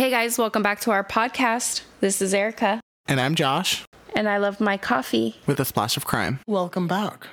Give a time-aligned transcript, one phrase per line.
[0.00, 1.82] Hey guys, welcome back to our podcast.
[2.00, 3.84] This is Erica, And I'm Josh
[4.16, 5.36] and I love my coffee.
[5.46, 6.40] with a splash of crime.
[6.46, 7.26] Welcome back.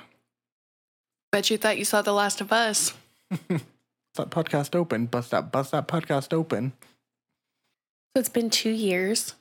[1.32, 2.92] Bet you thought you saw The Last of Us.
[4.16, 5.06] That podcast open.
[5.06, 6.74] Bust that bust that podcast open.
[8.14, 9.34] So it's been two years,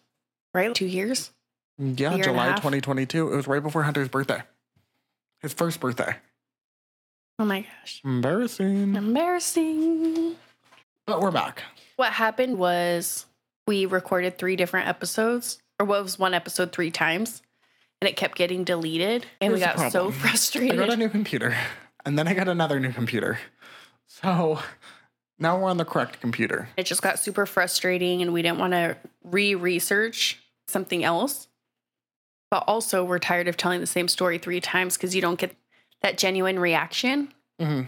[0.53, 0.73] right?
[0.73, 1.31] Two years?
[1.77, 3.33] Yeah, and a July 2022.
[3.33, 4.41] It was right before Hunter's birthday.
[5.41, 6.15] His first birthday.
[7.39, 7.99] Oh my gosh.
[8.05, 8.95] Embarrassing.
[8.95, 10.37] Embarrassing.
[11.07, 11.63] But we're back.
[11.95, 13.25] What happened was
[13.65, 17.41] we recorded three different episodes, or what was one episode three times,
[18.01, 19.25] and it kept getting deleted.
[19.39, 20.77] And we Here's the got so frustrated.
[20.77, 21.55] I got a new computer.
[22.05, 23.39] And then I got another new computer.
[24.07, 24.59] So
[25.39, 26.69] now we're on the correct computer.
[26.77, 31.47] it just got super frustrating, and we didn't want to re research something else.
[32.51, 35.55] But also, we're tired of telling the same story three times because you don't get
[36.01, 37.33] that genuine reaction.
[37.59, 37.83] hmm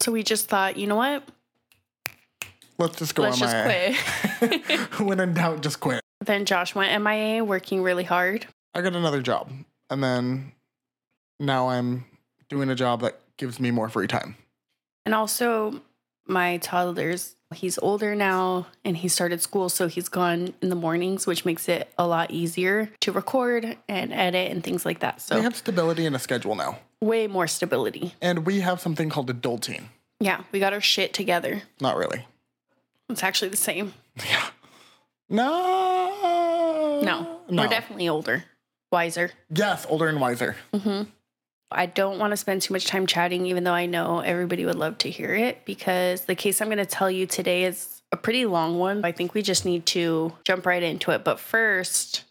[0.00, 1.22] So we just thought, you know what?
[2.80, 4.90] Let's just go Let's on just quit.
[5.00, 6.00] when in doubt, just quit.
[6.24, 8.46] then Josh went MIA, working really hard.
[8.74, 9.50] I got another job.
[9.90, 10.52] And then
[11.38, 12.06] now I'm
[12.48, 14.36] doing a job that gives me more free time.
[15.04, 15.82] And also,
[16.26, 21.26] my toddler's he's older now and he started school, so he's gone in the mornings,
[21.26, 25.20] which makes it a lot easier to record and edit and things like that.
[25.20, 26.78] So we have stability and a schedule now.
[27.02, 28.14] way more stability.
[28.22, 29.88] And we have something called adulting.
[30.20, 31.62] Yeah, we got our shit together.
[31.80, 32.24] Not really.
[33.12, 33.94] It's actually the same.
[34.16, 34.46] Yeah.
[35.28, 37.00] No.
[37.02, 37.62] No, No.
[37.62, 38.44] we're definitely older,
[38.92, 39.30] wiser.
[39.54, 40.56] Yes, older and wiser.
[40.72, 41.06] Mhm.
[41.72, 44.74] I don't want to spend too much time chatting, even though I know everybody would
[44.74, 48.16] love to hear it, because the case I'm going to tell you today is a
[48.16, 49.04] pretty long one.
[49.04, 51.22] I think we just need to jump right into it.
[51.22, 52.24] But first,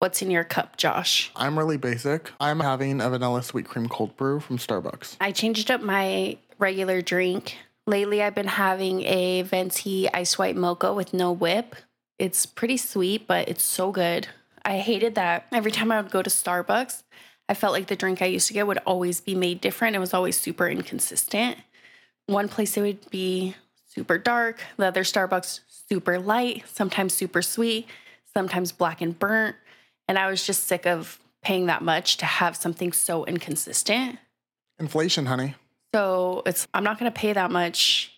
[0.00, 1.30] what's in your cup, Josh?
[1.36, 2.32] I'm really basic.
[2.40, 5.16] I'm having a vanilla sweet cream cold brew from Starbucks.
[5.20, 7.56] I changed up my regular drink.
[7.88, 11.76] Lately, I've been having a venti ice white mocha with no whip.
[12.18, 14.26] It's pretty sweet, but it's so good.
[14.64, 17.04] I hated that every time I would go to Starbucks,
[17.48, 19.94] I felt like the drink I used to get would always be made different.
[19.94, 21.58] It was always super inconsistent.
[22.26, 23.54] One place it would be
[23.86, 27.86] super dark, the other Starbucks super light, sometimes super sweet,
[28.34, 29.54] sometimes black and burnt.
[30.08, 34.18] And I was just sick of paying that much to have something so inconsistent.
[34.80, 35.54] Inflation, honey.
[35.96, 38.12] So it's I'm not gonna pay that much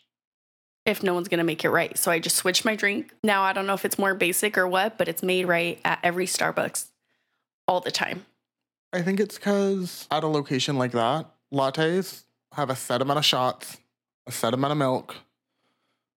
[0.84, 1.97] if no one's gonna make it right.
[1.97, 3.15] So I just switched my drink.
[3.22, 6.00] Now I don't know if it's more basic or what, but it's made right at
[6.03, 6.87] every Starbucks
[7.69, 8.27] all the time.
[8.93, 12.25] I think it's because at a location like that, lattes
[12.55, 13.77] have a set amount of shots,
[14.27, 15.15] a set amount of milk,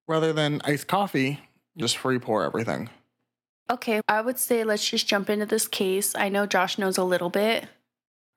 [0.07, 1.41] rather than iced coffee,
[1.77, 2.89] just free pour everything.
[3.69, 6.15] Okay, I would say let's just jump into this case.
[6.15, 7.67] I know Josh knows a little bit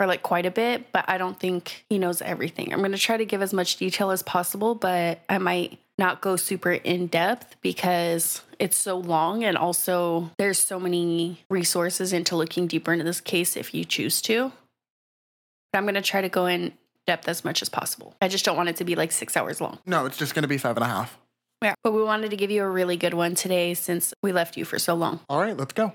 [0.05, 2.73] or like quite a bit, but I don't think he knows everything.
[2.73, 6.37] I'm gonna try to give as much detail as possible, but I might not go
[6.37, 12.67] super in depth because it's so long and also there's so many resources into looking
[12.67, 14.53] deeper into this case if you choose to.
[15.73, 16.73] But I'm gonna try to go in
[17.07, 18.15] depth as much as possible.
[18.21, 19.79] I just don't want it to be like six hours long.
[19.87, 21.19] No, it's just going to be five and a half.
[21.63, 21.75] Yeah.
[21.83, 24.65] But we wanted to give you a really good one today since we left you
[24.65, 25.21] for so long.
[25.29, 25.93] All right, let's go.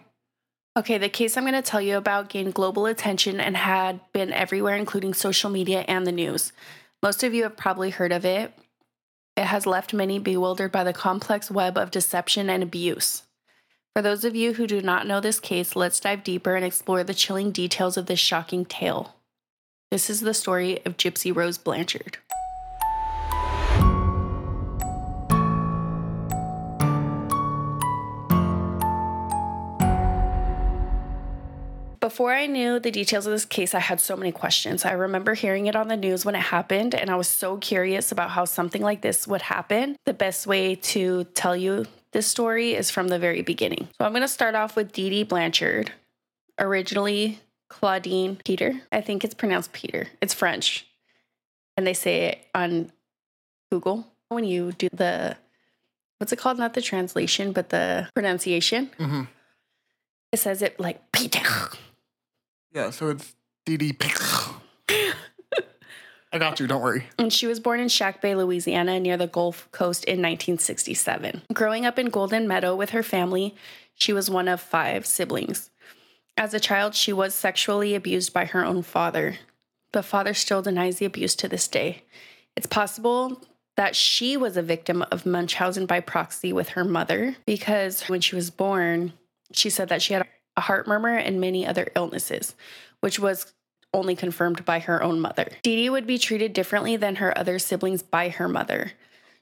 [0.77, 4.31] Okay, the case I'm going to tell you about gained global attention and had been
[4.31, 6.53] everywhere, including social media and the news.
[7.01, 8.53] Most of you have probably heard of it.
[9.35, 13.23] It has left many bewildered by the complex web of deception and abuse.
[13.95, 17.03] For those of you who do not know this case, let's dive deeper and explore
[17.03, 19.15] the chilling details of this shocking tale.
[19.91, 22.17] This is the story of Gypsy Rose Blanchard.
[32.09, 34.83] Before I knew the details of this case, I had so many questions.
[34.83, 38.11] I remember hearing it on the news when it happened, and I was so curious
[38.11, 39.95] about how something like this would happen.
[40.05, 43.89] The best way to tell you this story is from the very beginning.
[43.95, 45.91] So I'm going to start off with Dee Dee Blanchard,
[46.57, 48.81] originally Claudine Peter.
[48.91, 50.07] I think it's pronounced Peter.
[50.19, 50.87] It's French.
[51.77, 52.91] And they say it on
[53.71, 55.37] Google when you do the,
[56.17, 56.57] what's it called?
[56.57, 58.89] Not the translation, but the pronunciation.
[58.97, 59.25] hmm
[60.31, 61.47] It says it like Peter.
[62.73, 63.35] Yeah, so it's
[63.65, 63.97] Dee Dee.
[66.31, 67.05] I got you, don't worry.
[67.17, 71.41] And she was born in Chackbay, Louisiana, near the Gulf Coast in 1967.
[71.53, 73.55] Growing up in Golden Meadow with her family,
[73.95, 75.71] she was one of five siblings.
[76.37, 79.37] As a child, she was sexually abused by her own father.
[79.91, 82.03] The father still denies the abuse to this day.
[82.55, 83.41] It's possible
[83.75, 88.35] that she was a victim of Munchausen by proxy with her mother because when she
[88.35, 89.13] was born,
[89.51, 90.27] she said that she had
[90.59, 92.53] a heart murmur and many other illnesses,
[92.99, 93.53] which was
[93.93, 95.47] only confirmed by her own mother.
[95.63, 98.91] Dee Dee would be treated differently than her other siblings by her mother.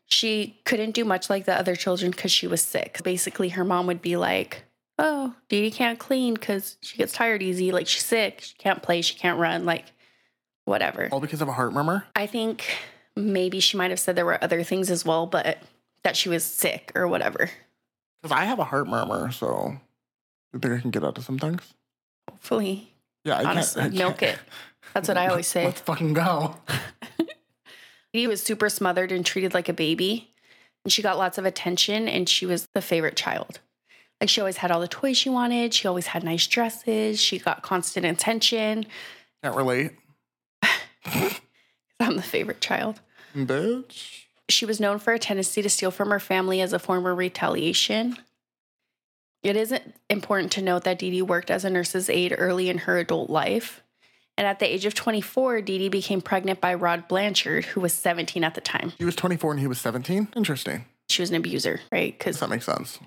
[0.06, 3.02] She couldn't do much like the other children because she was sick.
[3.04, 4.64] Basically, her mom would be like,
[5.00, 7.72] Oh, Dee Dee can't clean because she gets tired easy.
[7.72, 8.42] Like, she's sick.
[8.42, 9.02] She can't play.
[9.02, 9.66] She can't run.
[9.66, 9.86] Like,
[10.66, 11.10] whatever.
[11.12, 12.06] All because of a heart murmur?
[12.16, 12.64] I think
[13.16, 15.58] maybe she might have said there were other things as well, but
[16.04, 17.50] that she was sick or whatever.
[18.22, 19.78] Because I have a heart murmur, so
[20.54, 21.62] I think I can get out of some things.
[22.30, 23.94] Hopefully, Yeah, I honestly, can't.
[23.94, 24.40] I milk can't- it.
[24.94, 25.66] That's what I always say.
[25.66, 26.56] Let's fucking go.
[28.14, 30.34] He was super smothered and treated like a baby.
[30.84, 33.60] And she got lots of attention and she was the favorite child.
[34.20, 35.74] Like she always had all the toys she wanted.
[35.74, 37.22] She always had nice dresses.
[37.22, 38.88] She got constant attention.
[39.44, 39.92] Can't relate.
[42.00, 43.02] I'm the favorite child.
[43.36, 44.24] Bitch.
[44.50, 47.18] She was known for a tendency to steal from her family as a form of
[47.18, 48.18] retaliation.
[49.44, 49.74] It is
[50.10, 53.30] important to note that Dee Dee worked as a nurse's aide early in her adult
[53.30, 53.82] life.
[54.38, 57.94] And at the age of 24, Dee Dee became pregnant by Rod Blanchard, who was
[57.94, 58.94] 17 at the time.
[58.98, 60.30] He was 24 and he was 17?
[60.36, 60.86] Interesting.
[61.10, 62.12] She was an abuser, right?
[62.14, 63.00] Does Because that make sense?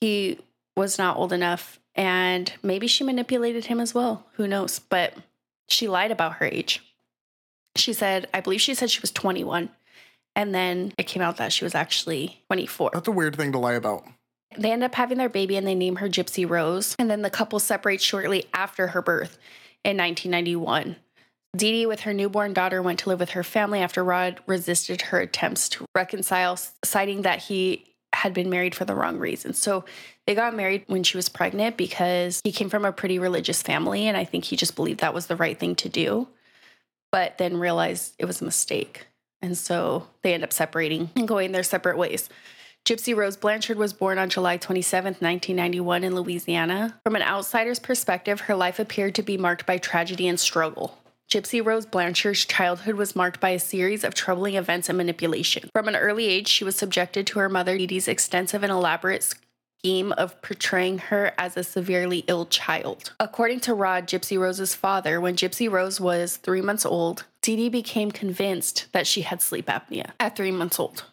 [0.00, 0.38] he
[0.76, 5.14] was not old enough and maybe she manipulated him as well who knows but
[5.68, 6.82] she lied about her age
[7.76, 9.70] she said i believe she said she was 21
[10.34, 13.58] and then it came out that she was actually 24 That's a weird thing to
[13.58, 14.04] lie about.
[14.56, 17.30] They end up having their baby and they name her gypsy rose and then the
[17.30, 19.38] couple separates shortly after her birth
[19.84, 20.96] in 1991
[21.56, 25.02] Dee Dee, with her newborn daughter, went to live with her family after Rod resisted
[25.02, 29.58] her attempts to reconcile, citing that he had been married for the wrong reasons.
[29.58, 29.84] So
[30.26, 34.08] they got married when she was pregnant because he came from a pretty religious family.
[34.08, 36.28] And I think he just believed that was the right thing to do,
[37.12, 39.06] but then realized it was a mistake.
[39.42, 42.28] And so they end up separating and going their separate ways.
[42.84, 47.00] Gypsy Rose Blanchard was born on July 27, 1991, in Louisiana.
[47.02, 50.98] From an outsider's perspective, her life appeared to be marked by tragedy and struggle.
[51.32, 55.70] Gypsy Rose Blanchard's childhood was marked by a series of troubling events and manipulation.
[55.72, 59.22] From an early age, she was subjected to her mother Dee Dee's extensive and elaborate
[59.22, 63.14] scheme of portraying her as a severely ill child.
[63.18, 67.70] According to Rod, Gypsy Rose's father, when Gypsy Rose was three months old, Dee Dee
[67.70, 71.04] became convinced that she had sleep apnea at three months old,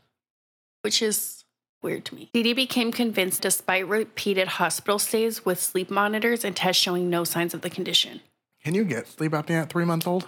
[0.81, 1.40] which is
[1.81, 2.29] weird to me.
[2.33, 7.53] Dee became convinced despite repeated hospital stays with sleep monitors and tests showing no signs
[7.53, 8.21] of the condition.
[8.63, 10.27] Can you get sleep apnea at three months old?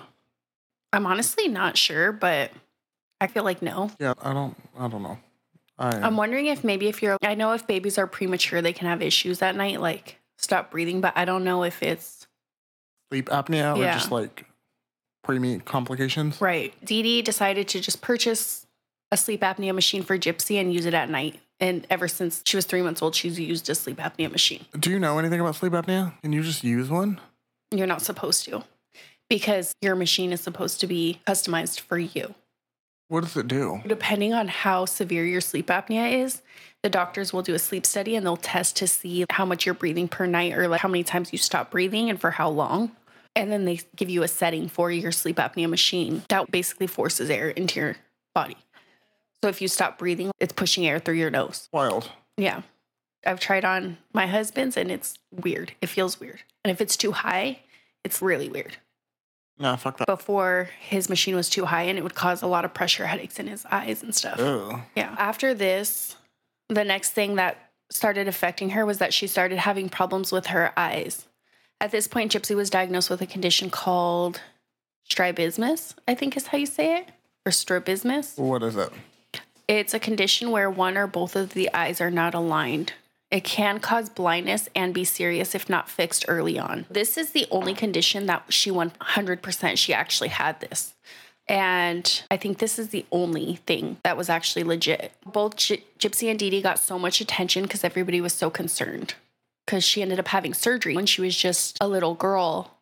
[0.92, 2.52] I'm honestly not sure, but
[3.20, 3.92] I feel like no.
[4.00, 4.56] Yeah, I don't.
[4.78, 5.18] I don't know.
[5.78, 8.88] I I'm wondering if maybe if you're, I know if babies are premature, they can
[8.88, 12.28] have issues at night, like stop breathing, but I don't know if it's
[13.10, 14.46] sleep apnea or just like
[15.26, 16.42] preemie complications.
[16.42, 16.74] right.
[16.86, 18.63] Dee Dee decided to just purchase
[19.14, 21.40] a sleep apnea machine for Gypsy and use it at night.
[21.60, 24.66] And ever since she was three months old, she's used a sleep apnea machine.
[24.78, 26.20] Do you know anything about sleep apnea?
[26.24, 27.22] Can you just use one?
[27.72, 28.64] You're not supposed to
[29.30, 32.34] because your machine is supposed to be customized for you.
[33.08, 33.82] What does it do?
[33.86, 36.42] Depending on how severe your sleep apnea is,
[36.82, 39.76] the doctors will do a sleep study and they'll test to see how much you're
[39.76, 42.92] breathing per night or like how many times you stop breathing and for how long.
[43.36, 47.30] And then they give you a setting for your sleep apnea machine that basically forces
[47.30, 47.96] air into your
[48.34, 48.58] body.
[49.44, 51.68] So if you stop breathing, it's pushing air through your nose.
[51.74, 52.10] Wild.
[52.38, 52.62] Yeah.
[53.26, 55.74] I've tried on my husband's and it's weird.
[55.82, 56.44] It feels weird.
[56.64, 57.60] And if it's too high,
[58.06, 58.78] it's really weird.
[59.60, 60.08] Nah, fuck that.
[60.08, 63.38] Before his machine was too high and it would cause a lot of pressure headaches
[63.38, 64.40] in his eyes and stuff.
[64.40, 64.80] Ugh.
[64.96, 65.14] Yeah.
[65.18, 66.16] After this,
[66.70, 70.72] the next thing that started affecting her was that she started having problems with her
[70.78, 71.28] eyes.
[71.82, 74.40] At this point, Gypsy was diagnosed with a condition called
[75.04, 77.10] strabismus, I think is how you say it,
[77.46, 78.38] or strabismus.
[78.38, 78.90] What is it?
[79.68, 82.94] It's a condition where one or both of the eyes are not aligned.
[83.32, 86.86] It can cause blindness and be serious if not fixed early on.
[86.90, 90.94] This is the only condition that she 100% she actually had this.
[91.48, 95.14] And I think this is the only thing that was actually legit.
[95.26, 99.16] Both Gy- Gypsy and Dee Dee got so much attention because everybody was so concerned.
[99.66, 102.78] Because she ended up having surgery when she was just a little girl.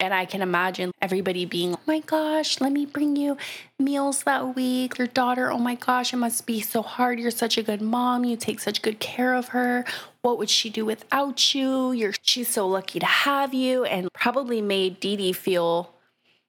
[0.00, 3.36] And I can imagine everybody being, oh my gosh, let me bring you
[3.78, 4.98] meals that week.
[4.98, 7.20] Your daughter, oh my gosh, it must be so hard.
[7.20, 8.24] You're such a good mom.
[8.24, 9.84] You take such good care of her.
[10.22, 11.92] What would she do without you?
[11.92, 13.84] You're she's so lucky to have you.
[13.84, 15.94] And probably made Dee Dee feel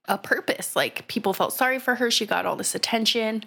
[0.08, 0.75] a purpose.
[0.75, 2.10] Like people felt sorry for her.
[2.10, 3.44] She got all this attention.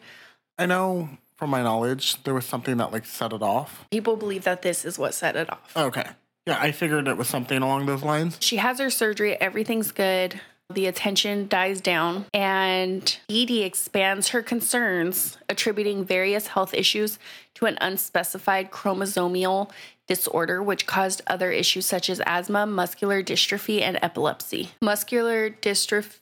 [0.59, 3.87] I know from my knowledge there was something that like set it off.
[3.90, 5.76] People believe that this is what set it off.
[5.76, 6.07] Okay.
[6.49, 8.38] Yeah, I figured it was something along those lines.
[8.40, 10.40] She has her surgery, everything's good.
[10.73, 17.19] The attention dies down, and Edie expands her concerns, attributing various health issues
[17.55, 19.71] to an unspecified chromosomal
[20.07, 24.71] disorder, which caused other issues such as asthma, muscular dystrophy, and epilepsy.
[24.81, 26.21] Muscular dystrophy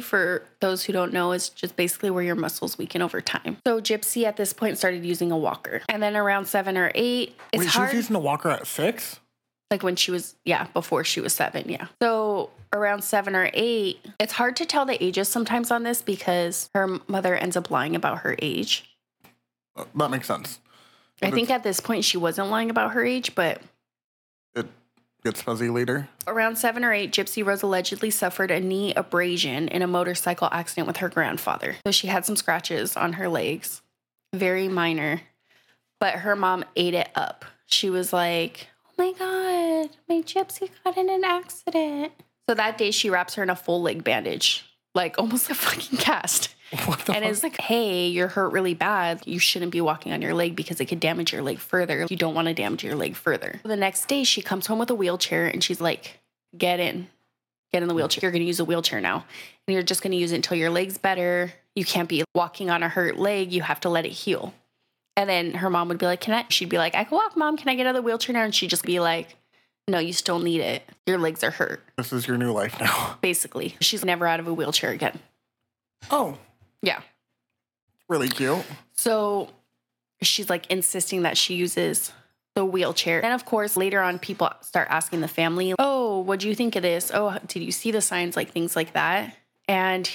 [0.00, 3.56] for those who don't know, is just basically where your muscles weaken over time.
[3.66, 5.82] So Gypsy at this point started using a walker.
[5.88, 7.88] And then around seven or eight, it's Wait, hard.
[7.88, 9.20] was using a walker at six?
[9.70, 11.86] Like when she was, yeah, before she was seven, yeah.
[12.00, 16.70] So around seven or eight, it's hard to tell the ages sometimes on this because
[16.74, 18.88] her mother ends up lying about her age.
[19.76, 20.60] Uh, That makes sense.
[21.22, 23.60] I But think at this point she wasn't lying about her age, but
[24.54, 24.66] It
[25.24, 26.08] gets fuzzy later.
[26.26, 30.86] Around seven or eight, Gypsy Rose allegedly suffered a knee abrasion in a motorcycle accident
[30.86, 31.76] with her grandfather.
[31.86, 33.82] So she had some scratches on her legs,
[34.34, 35.22] very minor,
[35.98, 37.44] but her mom ate it up.
[37.66, 42.12] She was like, my God, my Gypsy got in an accident.
[42.48, 45.98] So that day, she wraps her in a full leg bandage, like almost a fucking
[45.98, 46.54] cast.
[46.86, 47.30] What the And fuck?
[47.32, 49.22] is like, hey, you're hurt really bad.
[49.24, 52.06] You shouldn't be walking on your leg because it could damage your leg further.
[52.10, 53.60] You don't want to damage your leg further.
[53.62, 56.18] The next day, she comes home with a wheelchair and she's like,
[56.58, 57.06] get in,
[57.72, 58.20] get in the wheelchair.
[58.22, 59.24] You're going to use a wheelchair now.
[59.68, 61.52] And you're just going to use it until your leg's better.
[61.76, 63.52] You can't be walking on a hurt leg.
[63.52, 64.52] You have to let it heal.
[65.16, 66.44] And then her mom would be like, can I?
[66.50, 67.56] She'd be like, I can walk, mom.
[67.56, 68.42] Can I get out of the wheelchair now?
[68.44, 69.34] And she'd just be like,
[69.88, 70.82] no, you still need it.
[71.06, 73.16] Your legs are hurt, this is your new life now.
[73.22, 73.76] basically.
[73.80, 75.18] She's never out of a wheelchair again.
[76.10, 76.36] Oh,
[76.82, 77.00] Yeah.
[78.08, 78.64] really cute.
[78.94, 79.48] So
[80.22, 82.12] she's like insisting that she uses
[82.54, 83.24] the wheelchair.
[83.24, 86.74] And of course, later on, people start asking the family, Oh, what do you think
[86.76, 87.10] of this?
[87.14, 88.36] Oh, did you see the signs?
[88.36, 89.36] Like things like that.
[89.68, 90.10] And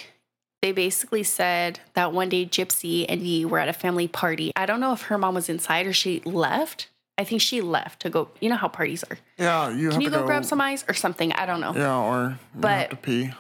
[0.62, 4.52] they basically said that one day Gypsy and Yi were at a family party.
[4.56, 6.88] I don't know if her mom was inside or she left.
[7.18, 9.18] I think she left to go, you know how parties are.
[9.38, 11.32] Yeah, you have Can you to go, grab some ice or something?
[11.34, 11.74] I don't know.
[11.76, 13.32] Yeah, or But- have to pee.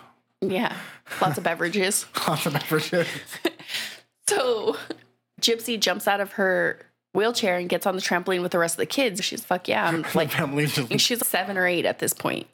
[0.41, 0.75] Yeah.
[1.21, 2.05] Lots of beverages.
[2.27, 3.07] Lots of beverages.
[4.27, 4.77] So
[5.41, 6.79] Gypsy jumps out of her
[7.13, 9.21] wheelchair and gets on the trampoline with the rest of the kids.
[9.23, 9.85] She's fuck yeah.
[9.85, 12.47] I'm Like like family's just she's seven or eight at this point.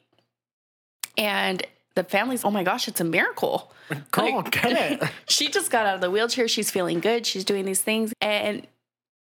[1.16, 1.64] And
[1.98, 3.72] the family's, oh my gosh, it's a miracle.
[4.12, 5.10] girl, like- get it.
[5.28, 6.46] She just got out of the wheelchair.
[6.48, 7.26] She's feeling good.
[7.26, 8.12] She's doing these things.
[8.20, 8.66] And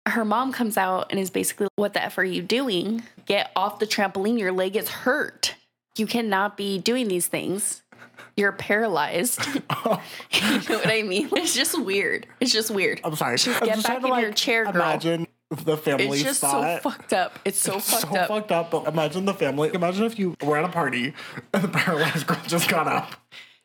[0.06, 3.04] her mom comes out and is basically, What the F are you doing?
[3.26, 4.38] Get off the trampoline.
[4.38, 5.54] Your leg is hurt.
[5.96, 7.82] You cannot be doing these things.
[8.36, 9.44] You're paralyzed.
[9.54, 9.98] you know
[10.68, 11.28] what I mean?
[11.32, 12.26] It's just weird.
[12.40, 13.00] It's just weird.
[13.04, 13.36] I'm sorry.
[13.36, 14.74] Just get back in your chair, girl.
[14.74, 17.38] Imagine the family It's just so fucked up.
[17.44, 18.28] It's so It's fucked so up.
[18.28, 18.70] fucked up.
[18.70, 19.70] But imagine the family.
[19.72, 21.14] Imagine if you were at a party
[21.54, 23.14] and the paralyzed girl just got up.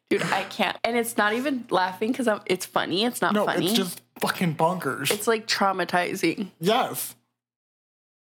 [0.10, 0.78] Dude, I can't.
[0.84, 3.04] And it's not even laughing because it's funny.
[3.04, 3.66] It's not No, funny.
[3.66, 5.12] it's just fucking bonkers.
[5.12, 6.52] it's like traumatizing.
[6.60, 7.16] yes.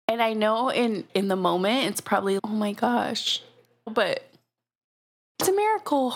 [0.09, 3.41] And I know in in the moment it's probably oh my gosh,
[3.85, 4.23] but
[5.39, 6.15] it's a miracle.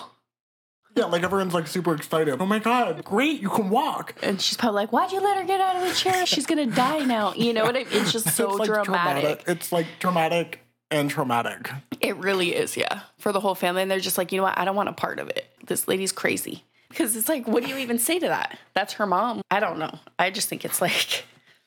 [0.96, 2.36] Yeah, like everyone's like super excited.
[2.40, 4.16] Oh my god, great, you can walk.
[4.22, 6.26] And she's probably like, "Why'd you let her get out of the chair?
[6.26, 7.88] She's gonna die now." You know what I mean?
[7.92, 8.86] It's just so it's like dramatic.
[9.24, 9.44] traumatic.
[9.48, 10.60] It's like dramatic
[10.92, 11.72] and traumatic.
[12.02, 13.82] It really is, yeah, for the whole family.
[13.82, 14.58] And they're just like, you know what?
[14.58, 15.48] I don't want a part of it.
[15.66, 16.66] This lady's crazy.
[16.90, 18.60] Because it's like, what do you even say to that?
[18.74, 19.42] That's her mom.
[19.50, 19.98] I don't know.
[20.20, 21.24] I just think it's like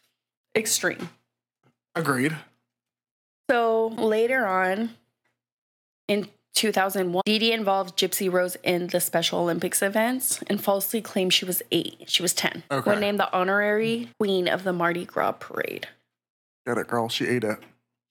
[0.54, 1.08] extreme.
[1.94, 2.36] Agreed.
[3.50, 4.90] So later on
[6.08, 11.32] in 2001, Dee Dee involved Gypsy Rose in the Special Olympics events and falsely claimed
[11.32, 12.04] she was eight.
[12.06, 12.62] She was 10.
[12.70, 12.90] Okay.
[12.90, 15.88] When named the honorary queen of the Mardi Gras parade.
[16.66, 17.08] Get it, girl.
[17.08, 17.58] She ate it.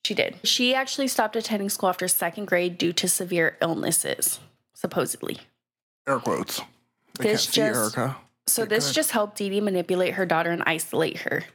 [0.06, 0.36] She did.
[0.44, 4.40] She actually stopped attending school after second grade due to severe illnesses,
[4.74, 5.40] supposedly.
[6.08, 6.62] Air quotes.
[7.20, 7.58] They This just-
[7.98, 8.18] Erica.
[8.46, 8.96] So this good.
[8.96, 11.46] just helped Dee Dee manipulate her daughter and isolate her.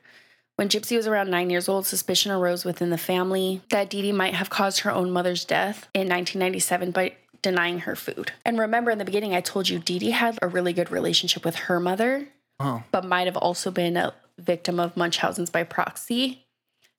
[0.58, 4.10] When Gypsy was around nine years old, suspicion arose within the family that Dee Dee
[4.10, 7.12] might have caused her own mother's death in 1997 by
[7.42, 8.32] denying her food.
[8.44, 11.44] And remember, in the beginning, I told you Dee Dee had a really good relationship
[11.44, 12.26] with her mother,
[12.58, 12.82] Oh.
[12.90, 16.44] but might have also been a victim of Munchausen's by proxy.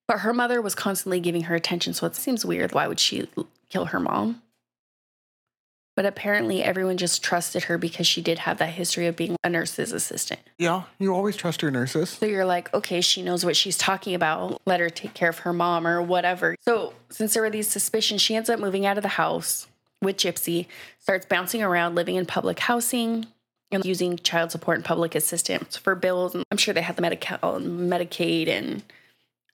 [0.07, 2.71] But her mother was constantly giving her attention, so it seems weird.
[2.71, 3.27] Why would she
[3.67, 4.41] kill her mom?
[5.99, 9.49] But apparently, everyone just trusted her because she did have that history of being a
[9.49, 10.39] nurse's assistant.
[10.57, 12.11] Yeah, you always trust your nurses.
[12.11, 14.61] So you're like, okay, she knows what she's talking about.
[14.65, 16.55] Let her take care of her mom or whatever.
[16.61, 19.67] So since there were these suspicions, she ends up moving out of the house
[20.01, 20.67] with Gypsy,
[20.99, 23.25] starts bouncing around, living in public housing,
[23.69, 26.33] and using child support and public assistance for bills.
[26.33, 28.83] And I'm sure they had the Medica- Medicaid and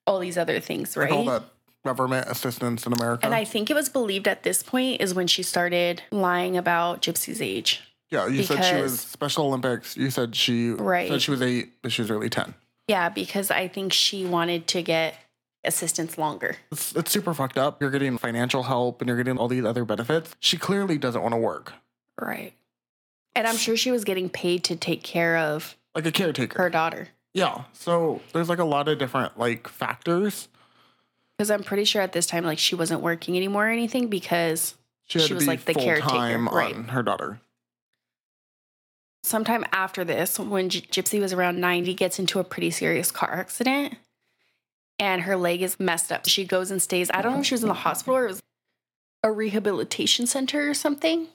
[0.05, 1.09] all these other things, right?
[1.09, 1.43] Like all that
[1.89, 3.25] government assistance in America.
[3.25, 7.01] And I think it was believed at this point is when she started lying about
[7.01, 7.81] Gypsy's age.
[8.11, 9.95] yeah, you said she was Special Olympics.
[9.95, 11.07] You said she Right.
[11.09, 12.53] said she was eight, but she was really ten.
[12.87, 15.15] Yeah, because I think she wanted to get
[15.63, 16.57] assistance longer.
[16.71, 17.81] It's, it's super fucked up.
[17.81, 20.35] You're getting financial help and you're getting all these other benefits.
[20.39, 21.73] She clearly doesn't want to work.
[22.19, 22.53] Right.
[23.35, 26.57] And I'm sure she was getting paid to take care of Like a caretaker.
[26.61, 27.09] her daughter.
[27.33, 27.63] Yeah.
[27.73, 30.47] So there's like a lot of different like factors.
[31.37, 34.75] Because I'm pretty sure at this time, like, she wasn't working anymore or anything because
[35.07, 36.75] She She was, like, the caretaker, time right.
[36.75, 37.39] her daughter.
[39.23, 43.31] sometime after this, when Gy- Gypsy was around 90, gets into a pretty serious car
[43.33, 43.95] accident
[44.99, 46.27] and her leg is messed up.
[46.27, 48.29] She goes and stays, I don't know if she was in the hospital or it
[48.29, 48.41] was
[49.23, 51.27] a rehabilitation center or something.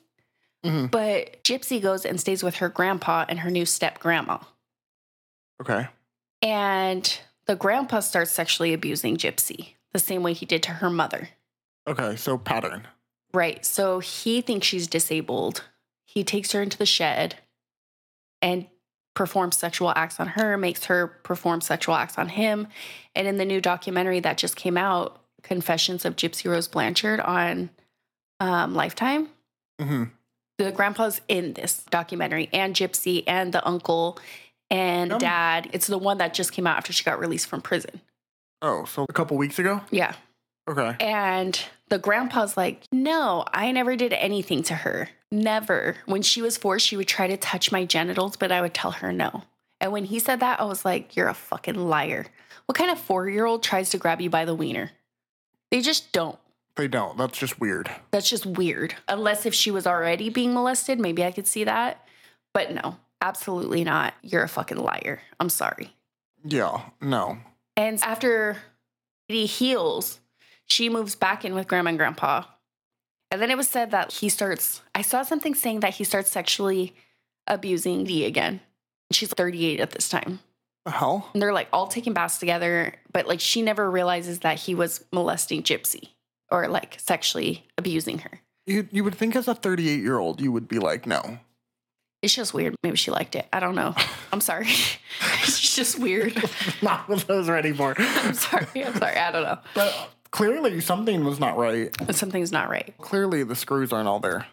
[0.64, 4.38] hmm But Gypsy goes and stays with her grandpa and her new step grandma.
[5.60, 5.88] Okay.
[6.42, 11.30] And the grandpa starts sexually abusing Gypsy the same way he did to her mother.
[11.86, 12.16] Okay.
[12.16, 12.86] So pattern.
[13.32, 13.64] Right.
[13.64, 15.64] So he thinks she's disabled.
[16.04, 17.36] He takes her into the shed
[18.42, 18.66] and
[19.14, 22.66] performs sexual acts on her, makes her perform sexual acts on him.
[23.14, 27.70] And in the new documentary that just came out, Confessions of Gypsy Rose Blanchard on
[28.40, 29.28] um, Lifetime,
[29.80, 30.04] hmm
[30.64, 34.18] the grandpa's in this documentary and Gypsy and the uncle
[34.70, 35.18] and Yum.
[35.18, 35.70] dad.
[35.72, 38.00] It's the one that just came out after she got released from prison.
[38.62, 39.80] Oh, so a couple weeks ago.
[39.90, 40.14] Yeah.
[40.68, 40.96] Okay.
[41.00, 45.08] And the grandpa's like, No, I never did anything to her.
[45.32, 45.96] Never.
[46.06, 48.92] When she was four, she would try to touch my genitals, but I would tell
[48.92, 49.44] her no.
[49.80, 52.26] And when he said that, I was like, You're a fucking liar.
[52.66, 54.90] What kind of four year old tries to grab you by the wiener?
[55.70, 56.38] They just don't.
[56.76, 57.18] They don't.
[57.18, 57.90] That's just weird.
[58.10, 58.94] That's just weird.
[59.08, 62.06] Unless if she was already being molested, maybe I could see that.
[62.52, 64.14] But no, absolutely not.
[64.22, 65.20] You're a fucking liar.
[65.38, 65.94] I'm sorry.
[66.44, 66.82] Yeah.
[67.00, 67.38] No.
[67.80, 68.58] And after
[69.26, 70.20] he heals,
[70.66, 72.42] she moves back in with grandma and grandpa.
[73.30, 76.30] And then it was said that he starts, I saw something saying that he starts
[76.30, 76.94] sexually
[77.46, 78.60] abusing Dee again.
[79.10, 80.40] She's 38 at this time.
[80.84, 81.30] The hell?
[81.32, 85.02] And they're like all taking baths together, but like she never realizes that he was
[85.10, 86.10] molesting Gypsy
[86.50, 88.42] or like sexually abusing her.
[88.66, 91.38] You you would think as a 38 year old you would be like no.
[92.22, 92.74] It's just weird.
[92.82, 93.46] Maybe she liked it.
[93.52, 93.94] I don't know.
[94.32, 94.66] I'm sorry.
[95.42, 96.36] it's just weird.
[96.82, 97.94] Not was ready for.
[97.98, 98.66] I'm sorry.
[98.84, 99.16] I'm sorry.
[99.16, 99.58] I don't know.
[99.74, 101.94] But uh, clearly something was not right.
[102.14, 102.94] Something's not right.
[102.98, 104.46] Clearly the screws aren't all there.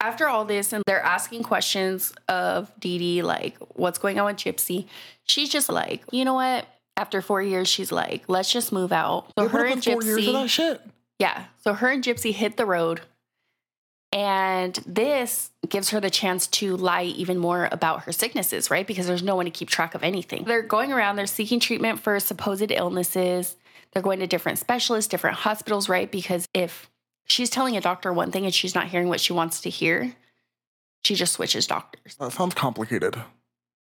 [0.00, 4.36] after all this and they're asking questions of Dee Dee, like, what's going on with
[4.36, 4.86] Gypsy?
[5.24, 6.66] She's just like, you know what?
[6.96, 9.26] After four years, she's like, let's just move out.
[9.38, 10.80] So put her and with four years of that Gypsy, shit.
[11.18, 11.44] yeah.
[11.62, 13.02] So her and Gypsy hit the road.
[14.12, 18.86] And this gives her the chance to lie even more about her sicknesses, right?
[18.86, 20.44] Because there's no one to keep track of anything.
[20.44, 23.56] They're going around, they're seeking treatment for supposed illnesses.
[23.92, 26.10] They're going to different specialists, different hospitals, right?
[26.10, 26.90] Because if
[27.26, 30.14] she's telling a doctor one thing and she's not hearing what she wants to hear,
[31.04, 32.14] she just switches doctors.
[32.16, 33.16] That sounds complicated.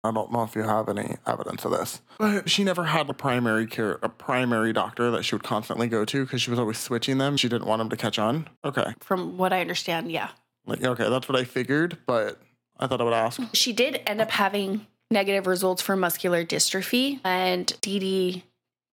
[0.07, 2.01] I don't know if you have any evidence of this.
[2.17, 6.05] But she never had a primary care, a primary doctor that she would constantly go
[6.05, 7.37] to because she was always switching them.
[7.37, 8.47] She didn't want them to catch on.
[8.65, 8.93] Okay.
[9.01, 10.29] From what I understand, yeah.
[10.65, 12.39] Like, okay, that's what I figured, but
[12.79, 13.39] I thought I would ask.
[13.53, 18.43] She did end up having negative results for muscular dystrophy, and Dee Dee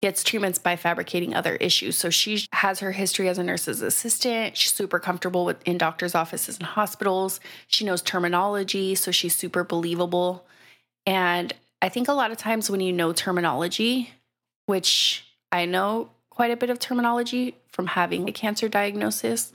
[0.04, 1.96] gets treatments by fabricating other issues.
[1.96, 4.54] So she has her history as a nurse's assistant.
[4.54, 7.40] She's super comfortable with in doctors' offices and hospitals.
[7.68, 10.46] She knows terminology, so she's super believable.
[11.06, 14.10] And I think a lot of times when you know terminology,
[14.66, 19.52] which I know quite a bit of terminology from having a cancer diagnosis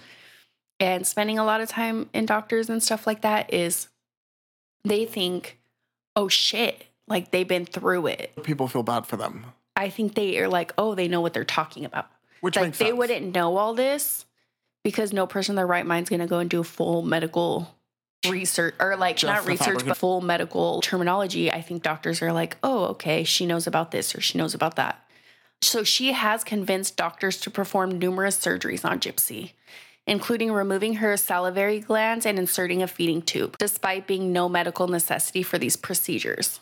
[0.80, 3.88] and spending a lot of time in doctors and stuff like that, is
[4.86, 5.60] they think,
[6.16, 8.32] oh shit, like they've been through it.
[8.44, 11.44] People feel bad for them, I think they are like, oh, they know what they're
[11.46, 12.08] talking about.
[12.42, 12.98] which like makes they sense.
[12.98, 14.26] wouldn't know all this
[14.84, 17.02] because no person in their right mind is going to go and do a full
[17.02, 17.76] medical
[18.28, 21.52] research or like Just not research but full medical terminology.
[21.52, 24.76] I think doctors are like, oh, okay, she knows about this or she knows about
[24.76, 25.06] that.
[25.62, 29.52] So she has convinced doctors to perform numerous surgeries on Gypsy,
[30.08, 35.44] including removing her salivary glands and inserting a feeding tube, despite being no medical necessity
[35.44, 36.62] for these procedures.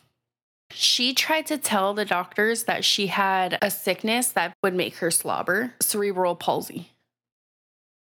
[0.72, 5.12] She tried to tell the doctors that she had a sickness that would make her
[5.12, 6.90] slobber, cerebral palsy,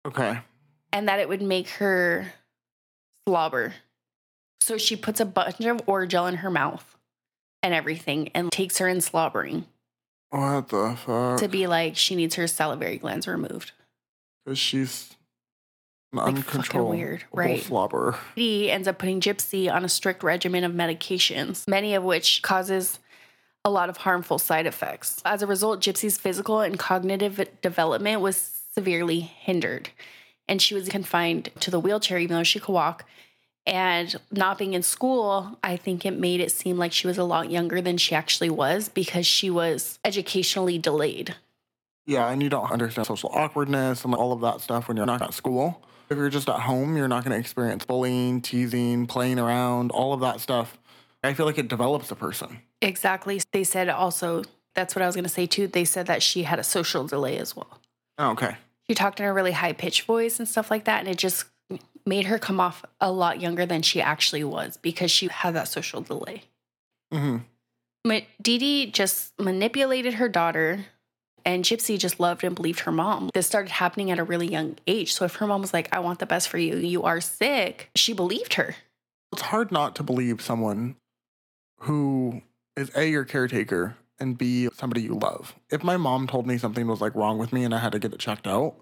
[0.06, 0.38] Okay.
[0.92, 2.32] and that it would make her
[3.28, 3.74] slobber.
[4.60, 6.96] So she puts a bunch of Orajel in her mouth
[7.62, 9.66] and everything and takes her in slobbering
[10.30, 11.38] What the fuck?
[11.40, 13.72] to be like she needs her salivary glands removed.
[14.44, 15.14] Because she's
[16.12, 17.62] an Like, uncontrollable weird, right?
[17.62, 18.18] slobber.
[18.34, 22.98] He ends up putting Gypsy on a strict regimen of medications, many of which causes
[23.66, 25.20] a lot of harmful side effects.
[25.24, 28.36] As a result, Gypsy's physical and cognitive development was
[28.74, 29.88] severely hindered,
[30.48, 33.04] and she was confined to the wheelchair even though she could walk.
[33.66, 37.24] And not being in school, I think it made it seem like she was a
[37.24, 41.36] lot younger than she actually was because she was educationally delayed.
[42.06, 45.22] Yeah, and you don't understand social awkwardness and all of that stuff when you're not
[45.22, 45.82] at school.
[46.10, 50.12] If you're just at home, you're not going to experience bullying, teasing, playing around, all
[50.12, 50.76] of that stuff.
[51.22, 52.58] I feel like it develops a person.
[52.82, 53.40] Exactly.
[53.52, 54.42] They said also,
[54.74, 55.66] that's what I was going to say too.
[55.66, 57.80] They said that she had a social delay as well.
[58.18, 58.56] Oh, okay.
[58.88, 61.44] She talked in a really high pitched voice and stuff like that and it just
[62.06, 65.68] made her come off a lot younger than she actually was because she had that
[65.68, 66.42] social delay.
[67.12, 67.38] hmm
[68.06, 70.84] Ma- Dee Dee just manipulated her daughter,
[71.46, 73.30] and Gypsy just loved and believed her mom.
[73.32, 75.14] This started happening at a really young age.
[75.14, 77.88] So if her mom was like, I want the best for you, you are sick,
[77.94, 78.76] she believed her.
[79.32, 80.96] It's hard not to believe someone
[81.80, 82.42] who
[82.76, 85.54] is A, your caretaker, and B, somebody you love.
[85.70, 87.98] If my mom told me something was like wrong with me and I had to
[88.00, 88.74] get it checked out,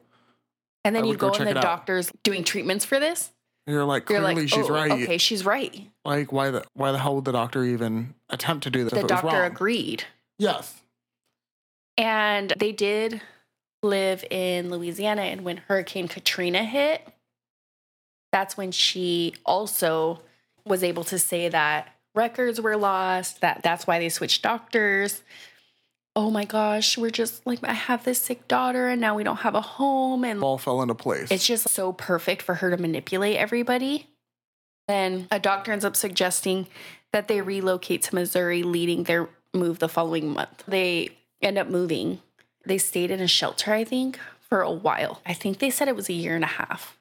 [0.85, 1.63] And then I you go go and the it out.
[1.63, 3.31] doctor's doing treatments for this.
[3.67, 4.93] you're like, You're clearly like, she's oh, right.
[4.93, 5.89] okay, she's right.
[6.05, 8.93] Like, why the why the hell would the doctor even attempt to do this?
[8.93, 10.05] The if it was doctor agreed.
[10.39, 10.81] Yes.
[11.99, 13.21] And they did
[13.83, 15.23] live in Louisiana.
[15.23, 17.07] And when Hurricane Katrina hit,
[18.33, 20.23] that's when she also
[20.65, 25.23] was able to say that records were lost, that that's why they switched doctors.
[26.15, 29.39] Oh my gosh, we're just like, I have this sick daughter and now we don't
[29.39, 30.25] have a home.
[30.25, 31.31] And All fell into place.
[31.31, 34.09] it's just so perfect for her to manipulate everybody.
[34.89, 36.67] Then a doctor ends up suggesting
[37.13, 40.65] that they relocate to Missouri, leading their move the following month.
[40.67, 42.21] They end up moving.
[42.67, 45.23] They stayed in a shelter, I think, for a while.
[45.25, 46.99] I think they said it was a year and a half.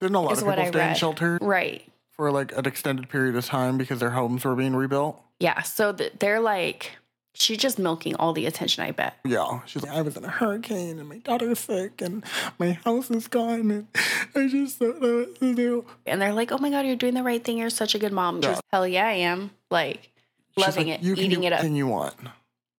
[0.00, 0.96] Didn't a lot of people stay in read.
[0.96, 1.88] shelter Right.
[2.18, 5.22] For like an extended period of time because their homes were being rebuilt?
[5.38, 5.62] Yeah.
[5.62, 6.90] So th- they're like,
[7.32, 9.16] she's just milking all the attention, I bet.
[9.24, 9.60] Yeah.
[9.66, 12.24] She's like, I was in a hurricane and my daughter's sick and
[12.58, 13.86] my house is gone and
[14.34, 15.84] I just don't know what to do.
[16.06, 17.56] And they're like, oh my God, you're doing the right thing.
[17.56, 18.36] You're such a good mom.
[18.42, 18.50] Yeah.
[18.50, 19.52] Just, Hell yeah, I am.
[19.70, 20.10] Like,
[20.56, 21.64] She's loving like, it, you eating it up.
[21.64, 22.16] you want.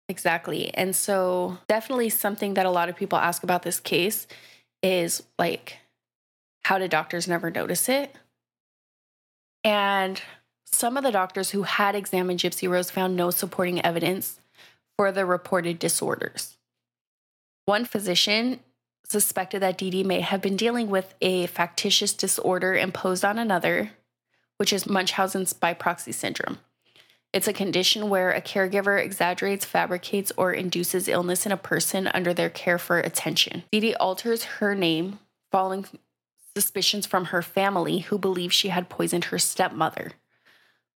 [0.09, 0.73] Exactly.
[0.73, 4.27] And so, definitely something that a lot of people ask about this case
[4.83, 5.77] is like,
[6.63, 8.13] how did doctors never notice it?
[9.63, 10.21] And
[10.65, 14.39] some of the doctors who had examined Gypsy Rose found no supporting evidence
[14.97, 16.57] for the reported disorders.
[17.65, 18.59] One physician
[19.05, 23.91] suspected that Dee Dee may have been dealing with a factitious disorder imposed on another,
[24.57, 26.59] which is Munchausen's by proxy syndrome.
[27.31, 32.33] It's a condition where a caregiver exaggerates, fabricates, or induces illness in a person under
[32.33, 33.63] their care for attention.
[33.71, 35.19] Dee Dee alters her name
[35.51, 35.85] following
[36.55, 40.11] suspicions from her family, who believe she had poisoned her stepmother,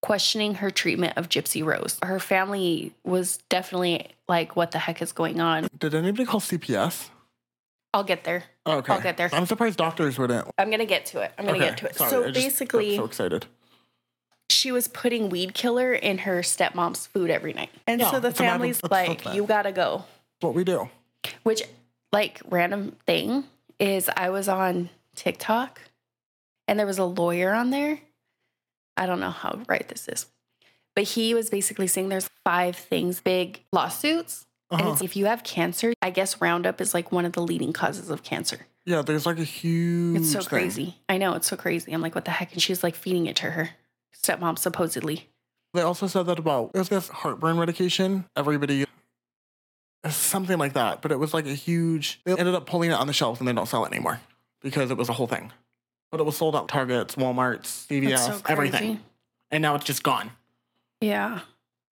[0.01, 1.97] questioning her treatment of Gypsy Rose.
[2.03, 5.67] Her family was definitely like, what the heck is going on?
[5.77, 7.09] Did anybody call CPS?
[7.93, 8.43] I'll get there.
[8.65, 8.91] Okay.
[8.91, 9.29] I'll get there.
[9.31, 10.47] I'm surprised doctors wouldn't.
[10.57, 11.31] I'm going to get to it.
[11.37, 11.95] I'm going to Okay, get to it.
[11.95, 13.45] sorry, so just basically, so excited.
[14.49, 17.69] she was putting weed killer in her stepmom's food every night.
[17.85, 20.05] And Yeah, so the family's like, you got to go.
[20.39, 20.89] What we do.
[21.43, 21.61] Which,
[22.11, 23.43] like, random thing
[23.79, 25.81] is I was on TikTok
[26.67, 27.99] and there was a lawyer on there.
[28.97, 30.27] I don't know how right this is,
[30.95, 34.45] but he was basically saying there's five things, big lawsuits.
[34.71, 34.91] And Uh-huh.
[34.93, 38.09] it's if you have cancer, I guess Roundup is like one of the leading causes
[38.09, 38.65] of cancer.
[38.85, 40.17] Yeah, there's like a huge.
[40.21, 40.49] It's so thing.
[40.49, 40.95] crazy.
[41.07, 41.91] I know, it's so crazy.
[41.93, 42.53] I'm like, what the heck?
[42.53, 43.69] And she's like feeding it to her
[44.15, 45.29] stepmom, supposedly.
[45.73, 48.25] They also said that about it was this heartburn medication.
[48.35, 48.85] Everybody,
[50.07, 51.01] something like that.
[51.01, 52.21] But it was like a huge.
[52.25, 54.19] They ended up pulling it on the shelves and they don't sell it anymore
[54.63, 55.51] because it was a whole thing.
[56.11, 59.01] But it was sold out Targets, WalMarts, CVS, so everything,
[59.51, 60.31] and now it's just gone.
[61.01, 61.41] Yeah,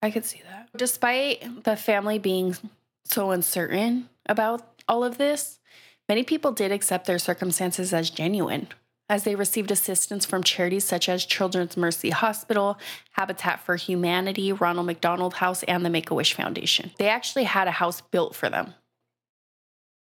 [0.02, 0.70] I could see that.
[0.76, 2.56] Despite the family being
[3.04, 5.60] so uncertain about all of this,
[6.08, 8.68] many people did accept their circumstances as genuine,
[9.10, 12.78] as they received assistance from charities such as Children's Mercy Hospital,
[13.14, 16.92] Habitat for Humanity, Ronald McDonald House, and the Make a Wish Foundation.
[16.98, 18.76] They actually had a house built for them.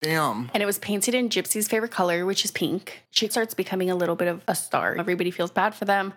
[0.00, 0.50] Damn.
[0.54, 3.02] And it was painted in Gypsy's favorite color, which is pink.
[3.10, 4.96] She starts becoming a little bit of a star.
[4.96, 6.14] Everybody feels bad for them.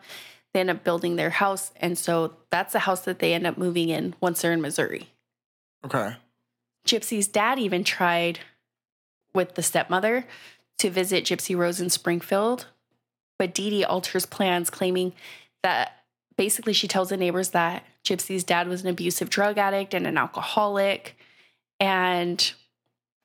[0.53, 1.71] They end up building their house.
[1.77, 5.09] And so that's the house that they end up moving in once they're in Missouri.
[5.83, 6.15] Okay.
[6.85, 8.39] Gypsy's dad even tried
[9.33, 10.25] with the stepmother
[10.79, 12.67] to visit Gypsy Rose in Springfield.
[13.39, 15.13] But Dee Dee alters plans, claiming
[15.63, 16.03] that
[16.37, 20.17] basically she tells the neighbors that Gypsy's dad was an abusive drug addict and an
[20.17, 21.17] alcoholic.
[21.79, 22.53] And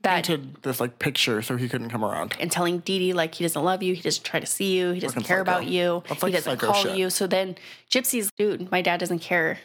[0.07, 2.35] that Painted this like picture so he couldn't come around.
[2.41, 4.93] and telling Dee Dee like he doesn't love you, he doesn't try to see you,
[4.93, 5.51] he doesn't Fucking care psycho.
[5.51, 6.97] about you, That's he doesn't psycho call shit.
[6.97, 7.11] you.
[7.11, 7.57] So then
[7.91, 9.59] Gypsy's dude, my dad doesn't care.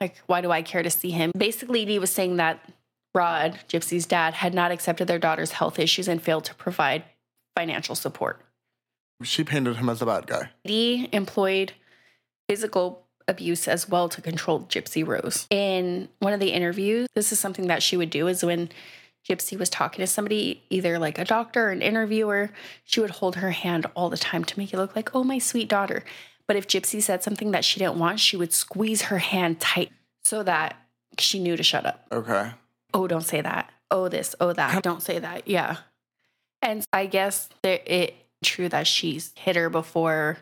[0.00, 1.32] Like, why do I care to see him?
[1.36, 2.60] Basically, Dee was saying that
[3.14, 7.02] Rod, Gypsy's dad, had not accepted their daughter's health issues and failed to provide
[7.56, 8.40] financial support.
[9.24, 10.50] She painted him as a bad guy.
[10.64, 11.72] Dee employed
[12.48, 15.46] physical abuse as well to control Gypsy Rose.
[15.50, 18.68] In one of the interviews, this is something that she would do is when
[19.28, 22.50] Gypsy was talking to somebody, either like a doctor or an interviewer,
[22.84, 25.38] she would hold her hand all the time to make it look like, oh, my
[25.38, 26.02] sweet daughter.
[26.46, 29.92] But if Gypsy said something that she didn't want, she would squeeze her hand tight
[30.24, 30.76] so that
[31.18, 32.06] she knew to shut up.
[32.10, 32.52] Okay.
[32.94, 33.70] Oh, don't say that.
[33.90, 34.34] Oh, this.
[34.40, 34.82] Oh, that.
[34.84, 35.48] Don't say that.
[35.48, 35.78] Yeah.
[36.60, 38.14] And I guess there, it
[38.44, 40.38] true that she's hit her before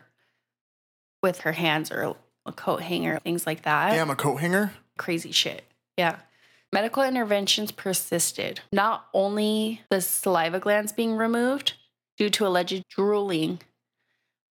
[1.23, 3.91] with her hands or a coat hanger, things like that.
[3.91, 4.73] Damn, a coat hanger?
[4.97, 5.63] Crazy shit.
[5.97, 6.17] Yeah.
[6.73, 8.59] Medical interventions persisted.
[8.73, 11.73] Not only the saliva glands being removed
[12.17, 13.61] due to alleged drooling,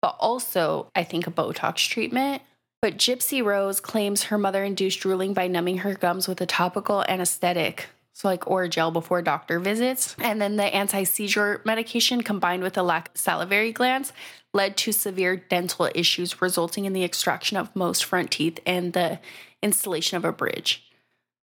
[0.01, 2.41] but also, I think, a Botox treatment.
[2.81, 7.03] But Gypsy Rose claims her mother induced drooling by numbing her gums with a topical
[7.09, 10.15] anesthetic, so like Orajel before doctor visits.
[10.19, 14.13] And then the anti seizure medication combined with a lack of salivary glands
[14.53, 19.19] led to severe dental issues, resulting in the extraction of most front teeth and the
[19.61, 20.84] installation of a bridge.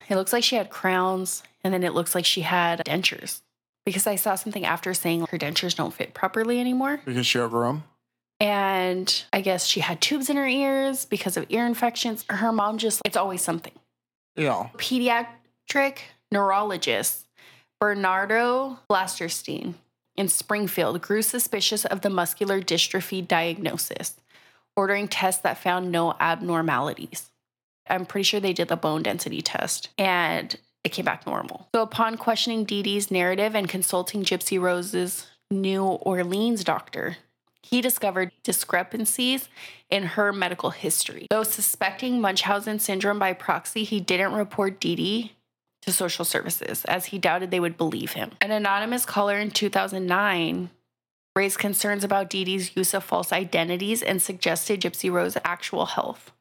[0.09, 3.43] It looks like she had crowns, and then it looks like she had dentures.
[3.85, 7.01] Because I saw something after saying her dentures don't fit properly anymore.
[7.05, 7.85] Because she outgrew them?
[8.41, 12.25] And I guess she had tubes in her ears because of ear infections.
[12.29, 13.73] Her mom just, it's always something.
[14.37, 14.69] Yeah.
[14.77, 15.99] Pediatric
[16.31, 17.27] neurologist
[17.81, 19.75] Bernardo Flasterstein
[20.17, 24.17] in Springfield grew suspicious of the muscular dystrophy diagnosis,
[24.77, 27.31] ordering tests that found no abnormalities.
[27.91, 31.69] I'm pretty sure they did the bone density test and it came back normal.
[31.75, 37.17] So, upon questioning Dee Dee's narrative and consulting Gypsy Rose's New Orleans doctor,
[37.63, 39.49] he discovered discrepancies
[39.91, 41.27] in her medical history.
[41.31, 45.33] Though suspecting Munchausen syndrome by proxy, he didn't report Dee Dee
[45.83, 48.33] to social services as he doubted they would believe him.
[48.41, 50.71] An anonymous caller in 2009
[51.37, 56.33] raised concerns about Dee Dee's use of false identities and suggested Gypsy Rose's actual health.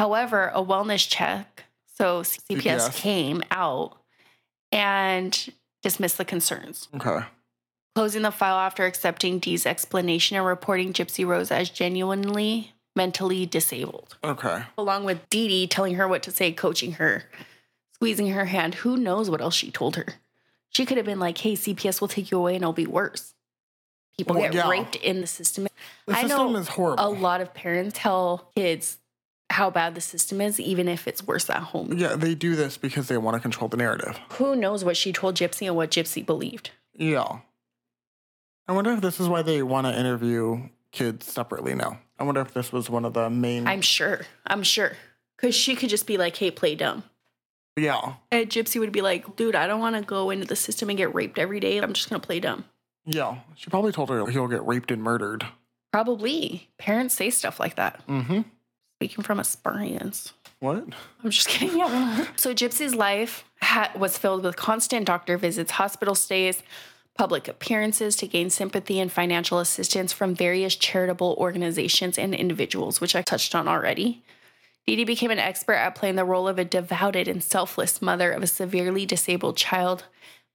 [0.00, 1.64] However, a wellness check,
[1.98, 2.94] so CPS, CPS.
[2.94, 3.98] came out
[4.72, 7.26] and dismissed the concerns Okay.
[7.94, 14.16] closing the file after accepting Dee's explanation and reporting Gypsy Rose as genuinely mentally disabled.
[14.24, 14.62] Okay.
[14.78, 17.24] Along with Dee Dee telling her what to say, coaching her,
[17.92, 18.76] squeezing her hand.
[18.76, 20.06] Who knows what else she told her?
[20.70, 23.34] She could have been like, hey, CPS will take you away and it'll be worse.
[24.16, 24.68] People Well, get yeah.
[24.70, 25.64] raped in the system.
[26.06, 27.04] The I system know is horrible.
[27.06, 28.96] a lot of parents tell kids
[29.50, 31.92] how bad the system is, even if it's worse at home.
[31.96, 34.18] Yeah, they do this because they want to control the narrative.
[34.34, 36.70] Who knows what she told Gypsy and what Gypsy believed?
[36.94, 37.38] Yeah.
[38.68, 41.98] I wonder if this is why they want to interview kids separately now.
[42.18, 43.66] I wonder if this was one of the main.
[43.66, 44.22] I'm sure.
[44.46, 44.92] I'm sure.
[45.36, 47.02] Because she could just be like, hey, play dumb.
[47.76, 48.14] yeah.
[48.30, 50.98] And Gypsy would be like, dude, I don't want to go into the system and
[50.98, 51.78] get raped every day.
[51.78, 52.64] I'm just going to play dumb.
[53.06, 53.38] Yeah.
[53.56, 55.46] She probably told her he'll get raped and murdered.
[55.92, 56.68] Probably.
[56.78, 58.06] Parents say stuff like that.
[58.06, 58.42] Mm-hmm.
[59.00, 60.34] Speaking from experience.
[60.58, 60.84] What?
[61.24, 61.78] I'm just kidding.
[61.78, 62.26] Yeah.
[62.36, 66.62] so Gypsy's life ha- was filled with constant doctor visits, hospital stays,
[67.16, 73.16] public appearances to gain sympathy and financial assistance from various charitable organizations and individuals, which
[73.16, 74.22] I touched on already.
[74.86, 78.32] Dee Dee became an expert at playing the role of a devoted and selfless mother
[78.32, 80.04] of a severely disabled child,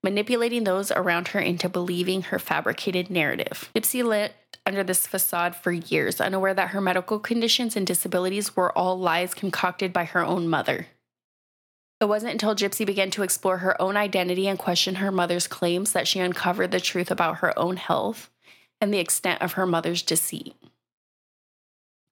[0.05, 3.71] manipulating those around her into believing her fabricated narrative.
[3.75, 8.71] Gypsy lived under this facade for years, unaware that her medical conditions and disabilities were
[8.77, 10.85] all lies concocted by her own mother.
[11.99, 15.91] It wasn't until Gypsy began to explore her own identity and question her mother's claims
[15.93, 18.29] that she uncovered the truth about her own health
[18.79, 20.53] and the extent of her mother's deceit.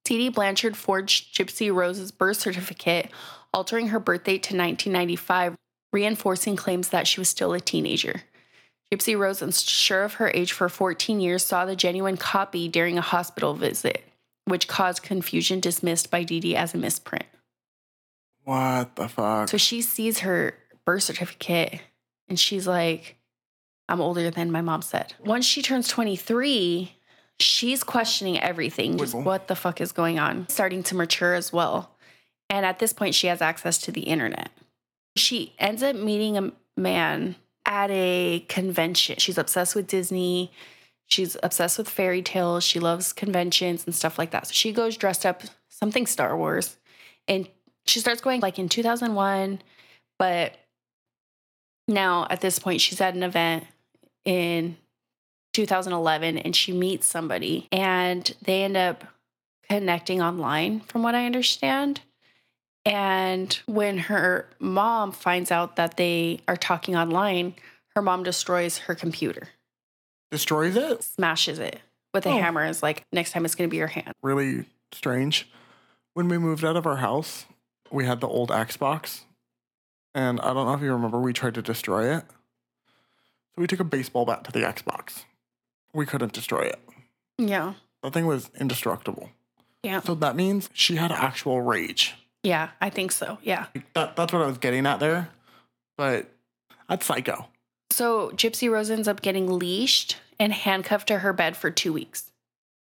[0.03, 3.11] Dee Dee Blanchard forged Gypsy Rose's birth certificate,
[3.53, 5.55] altering her birth date to 1995,
[5.93, 8.23] reinforcing claims that she was still a teenager.
[8.91, 13.01] Gypsy Rose, unsure of her age for 14 years, saw the genuine copy during a
[13.01, 14.03] hospital visit,
[14.45, 17.25] which caused confusion dismissed by Dee Dee as a misprint.
[18.43, 19.47] What the fuck?
[19.47, 21.79] So she sees her birth certificate
[22.27, 23.15] and she's like,
[23.87, 25.13] I'm older than my mom said.
[25.23, 26.93] Once she turns 23,
[27.39, 28.97] she's questioning everything.
[28.97, 30.47] Just what the fuck is going on?
[30.49, 31.95] Starting to mature as well.
[32.49, 34.51] And at this point, she has access to the internet.
[35.15, 39.17] She ends up meeting a man at a convention.
[39.19, 40.51] She's obsessed with Disney.
[41.07, 42.63] She's obsessed with fairy tales.
[42.63, 44.47] She loves conventions and stuff like that.
[44.47, 46.77] So she goes dressed up something Star Wars
[47.27, 47.47] and
[47.85, 49.61] she starts going like in 2001
[50.17, 50.57] but
[51.87, 53.65] now at this point she's at an event
[54.25, 54.77] in
[55.53, 59.03] 2011 and she meets somebody and they end up
[59.69, 62.01] connecting online from what i understand
[62.85, 67.55] and when her mom finds out that they are talking online
[67.95, 69.49] her mom destroys her computer
[70.31, 71.03] Destroys it?
[71.03, 71.79] smashes it
[72.13, 72.39] with a Oh.
[72.39, 75.49] hammer is like next time it's going to be your hand Really strange.
[76.13, 77.45] When we moved out of our house,
[77.91, 79.21] we had the old Xbox.
[80.13, 82.23] And I don't know if you remember, we tried to destroy it.
[83.55, 85.23] So we took a baseball bat to the Xbox.
[85.93, 86.79] We couldn't destroy it.
[87.39, 89.29] yeah The thing was indestructible.
[89.81, 92.13] yeah So that means she had actual rage.
[92.43, 95.29] Yeah i think so yeah That, that's what I was getting at there.
[95.97, 96.27] But
[96.89, 97.47] that's psycho.
[97.91, 102.31] So Gypsy Rose ends up getting leashed and handcuffed to her bed for two weeks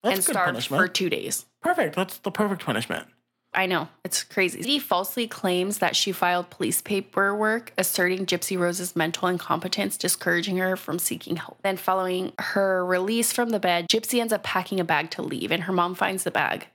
[0.03, 0.81] That's and starved punishment.
[0.81, 1.45] for two days.
[1.61, 1.95] Perfect.
[1.95, 3.07] That's the perfect punishment.
[3.53, 4.61] I know, it's crazy.
[4.61, 10.75] He falsely claims that she filed police paperwork asserting Gypsy Rose's mental incompetence, discouraging her
[10.75, 11.57] from seeking help.
[11.63, 15.51] Then, following her release from the bed, Gypsy ends up packing a bag to leave,
[15.51, 16.67] and her mom finds the bag.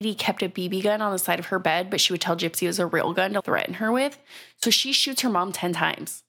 [0.00, 2.34] He kept a BB gun on the side of her bed, but she would tell
[2.34, 4.18] Gypsy it was a real gun to threaten her with.
[4.62, 6.22] So she shoots her mom 10 times.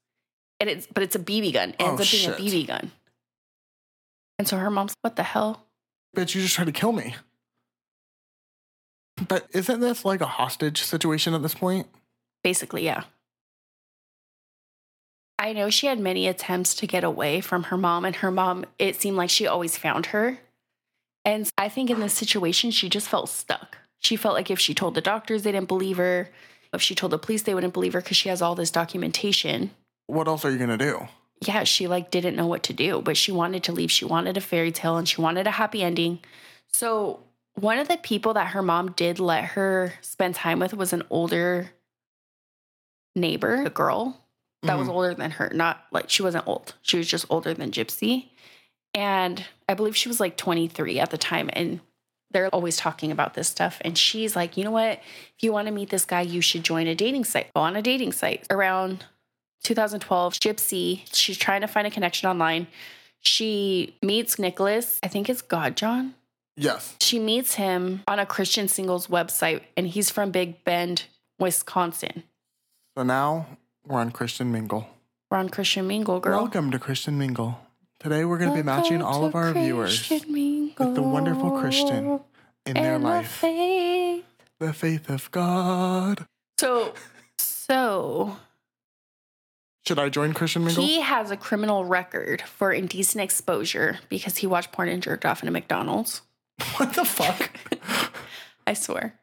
[0.59, 1.69] And it's but it's a BB gun.
[1.69, 2.39] It ends Oh, up being shit.
[2.39, 2.91] a BB gun.
[4.37, 5.65] And so her mom's what the hell?
[6.15, 7.15] Bitch, you just tried to kill me.
[9.27, 11.87] But isn't this like a hostage situation at this point?
[12.43, 13.03] Basically, yeah.
[15.39, 18.65] I know she had many attempts to get away from her mom, and her mom,
[18.77, 20.39] it seemed like she always found her.
[21.25, 23.77] And I think in this situation, she just felt stuck.
[23.99, 26.29] She felt like if she told the doctors, they didn't believe her.
[26.73, 29.71] If she told the police, they wouldn't believe her because she has all this documentation.
[30.07, 31.07] What else are you gonna do?
[31.41, 33.91] Yeah, she like didn't know what to do, but she wanted to leave.
[33.91, 36.19] She wanted a fairy tale and she wanted a happy ending.
[36.67, 37.19] So,
[37.55, 41.03] one of the people that her mom did let her spend time with was an
[41.09, 41.71] older
[43.15, 44.17] neighbor, a girl
[44.63, 44.91] that was Mhm.
[44.93, 45.49] older than her.
[45.53, 48.29] Not like she wasn't old, she was just older than Gypsy.
[48.93, 51.49] And I believe she was like 23 at the time.
[51.53, 51.79] And
[52.31, 53.79] they're always talking about this stuff.
[53.81, 54.99] And she's like, you know what?
[55.37, 57.53] If you want to meet this guy, you should join a dating site.
[57.53, 58.45] Go on a dating site.
[58.49, 59.05] Around
[59.63, 62.67] 2012, Gypsy, she's trying to find a connection online.
[63.19, 66.13] She meets Nicholas, I think it's Godejohn.
[66.57, 66.95] Yes.
[66.99, 71.05] She meets him on a Christian singles website, and he's from Big Bend,
[71.39, 72.23] Wisconsin.
[72.97, 73.45] So now
[73.85, 74.87] we're on Christian Mingle.
[75.29, 76.39] We're on Christian Mingle, girl.
[76.39, 77.59] Welcome to Christian Mingle.
[78.01, 80.25] Today we're gonna be matching all of our viewers with
[80.95, 82.19] the wonderful Christian
[82.65, 83.29] in their life.
[83.29, 84.25] faith.
[84.57, 86.25] The faith of God.
[86.59, 86.95] So,
[87.37, 88.37] so
[89.85, 90.83] Should I join Christian Mingle?
[90.83, 95.43] he has a criminal record for indecent exposure because he watched porn and jerked off
[95.43, 96.21] in a McDonald's.
[96.77, 97.51] what the fuck?
[98.65, 99.19] I swear.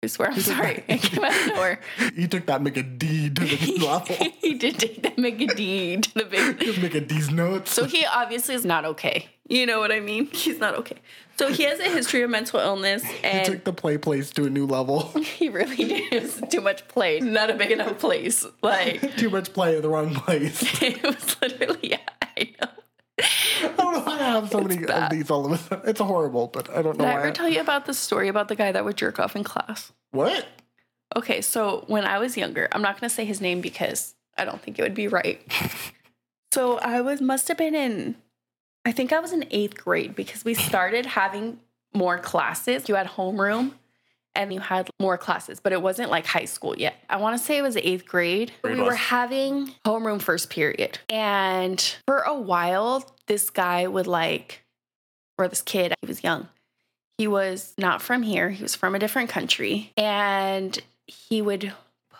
[0.00, 0.30] I swear.
[0.30, 0.84] I'm sorry.
[0.88, 1.80] It came out of nowhere.
[2.14, 4.16] you took that make a D to the level.
[4.40, 6.60] he did take that make a deed to the big.
[6.60, 7.72] Just make a D's notes.
[7.72, 9.28] So he obviously is not okay.
[9.48, 10.26] You know what I mean?
[10.26, 10.98] He's not okay.
[11.36, 14.50] So he has a history of mental illness, he took the play place to a
[14.50, 15.08] new level.
[15.20, 16.12] he really did.
[16.12, 17.18] It was too much play.
[17.20, 18.44] Not a big enough place.
[18.62, 20.62] Like Too much play in the wrong place.
[20.82, 21.90] it was literally.
[21.90, 22.68] Yeah, I know.
[23.18, 25.88] I don't know why I have so many of these all of a sudden.
[25.88, 28.48] It's horrible, but I don't know Did I ever tell you about the story about
[28.48, 29.92] the guy that would jerk off in class?
[30.10, 30.46] what?
[31.16, 34.44] Okay, so when I was younger, I'm not going to say his name because I
[34.44, 35.40] don't think it would be right.
[36.52, 38.16] so I was must have been in
[38.84, 41.60] I think I was in 8th grade because we started having
[41.92, 42.88] more classes.
[42.88, 43.72] You had homeroom
[44.38, 46.94] and you had more classes, but it wasn't like high school yet.
[47.10, 48.52] I want to say it was 8th grade.
[48.62, 51.00] Grade we were having homeroom first period.
[51.10, 54.62] And for a while, this guy would like
[55.38, 56.48] or this kid, he was young.
[57.16, 58.50] He was not from here.
[58.50, 59.92] He was from a different country.
[59.96, 61.72] And he would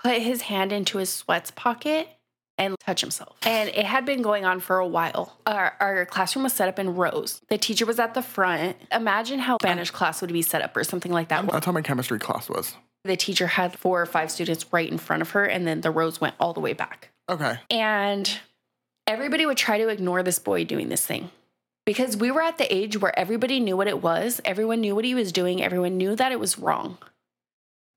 [0.03, 2.09] put his hand into his sweats pocket
[2.59, 3.37] and touch himself.
[3.43, 5.37] And it had been going on for a while.
[5.47, 7.41] Our, our classroom was set up in rows.
[7.49, 8.77] The teacher was at the front.
[8.93, 11.47] Imagine how Spanish class would be set up or something like that.
[11.47, 12.77] That's how my chemistry class was.
[13.05, 15.91] The teacher had four or five students right in front of her, and then the
[15.91, 17.11] rows went all the way back.
[17.29, 17.59] Okay.
[17.71, 18.39] And
[19.07, 21.31] everybody would try to ignore this boy doing this thing
[21.89, 25.07] because we were at the age where everybody knew what it was, everyone knew what
[25.07, 26.99] he was doing, everyone knew that it was wrong.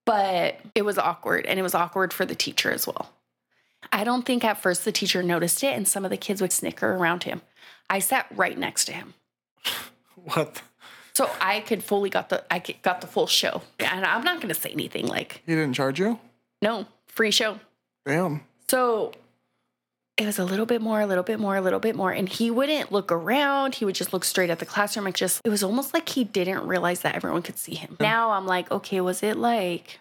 [0.06, 3.12] But it was awkward, and it was awkward for the teacher as well.
[3.92, 6.52] I don't think at first the teacher noticed it, and some of the kids would
[6.52, 7.42] snicker around him.
[7.90, 9.14] I sat right next to him.
[10.24, 10.62] What?
[11.14, 13.64] So I could fully got the I got the full show.
[13.80, 16.20] And I'm not going to say anything like, He didn't charge you?
[16.62, 17.60] no, free show.
[18.06, 18.42] Damn.
[18.70, 19.14] So
[20.18, 22.12] it was a little bit more, a little bit more, a little bit more.
[22.12, 23.74] And he wouldn't look around.
[23.76, 25.08] He would just look straight at the classroom.
[25.08, 27.98] It just, it was almost like he didn't realize that everyone could see him.
[28.00, 30.00] Now I'm like, okay, was it like,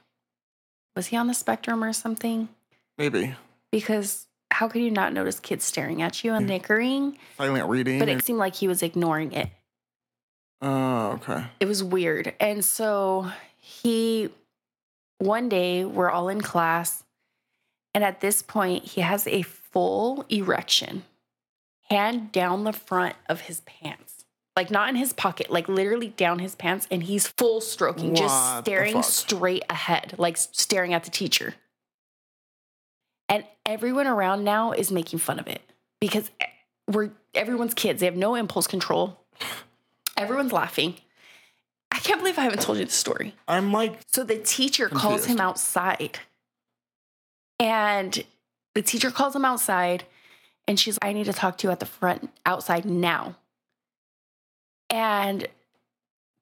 [0.94, 2.50] was he on the spectrum or something?
[2.98, 3.34] Maybe.
[3.72, 7.16] Because how could you not notice kids staring at you and nickering?
[7.36, 7.98] Silent reading.
[7.98, 9.48] But it seemed like he was ignoring it.
[10.62, 11.46] Oh, okay.
[11.58, 12.34] it was weird.
[12.38, 14.28] And so he,
[15.18, 17.04] one day, we're all in class.
[17.94, 21.04] And at this point, he has a full erection,
[21.88, 24.24] hand down the front of his pants.
[24.54, 26.86] Like, not in his pocket, like literally down his pants.
[26.90, 31.54] And he's full stroking, just What the staring straight ahead, like staring at the teacher.
[33.70, 35.62] Everyone around now is making fun of it
[36.00, 36.28] because
[36.88, 38.00] we're everyone's kids.
[38.00, 39.20] They have no impulse control.
[40.16, 40.96] Everyone's laughing.
[41.92, 43.32] I can't believe I haven't told you the story.
[43.46, 46.18] I'm like, So the teacher calls him outside.
[47.60, 48.24] And
[48.74, 50.02] the teacher calls him outside
[50.66, 53.36] And she's, I need to talk to you at the front outside now.
[54.88, 55.46] And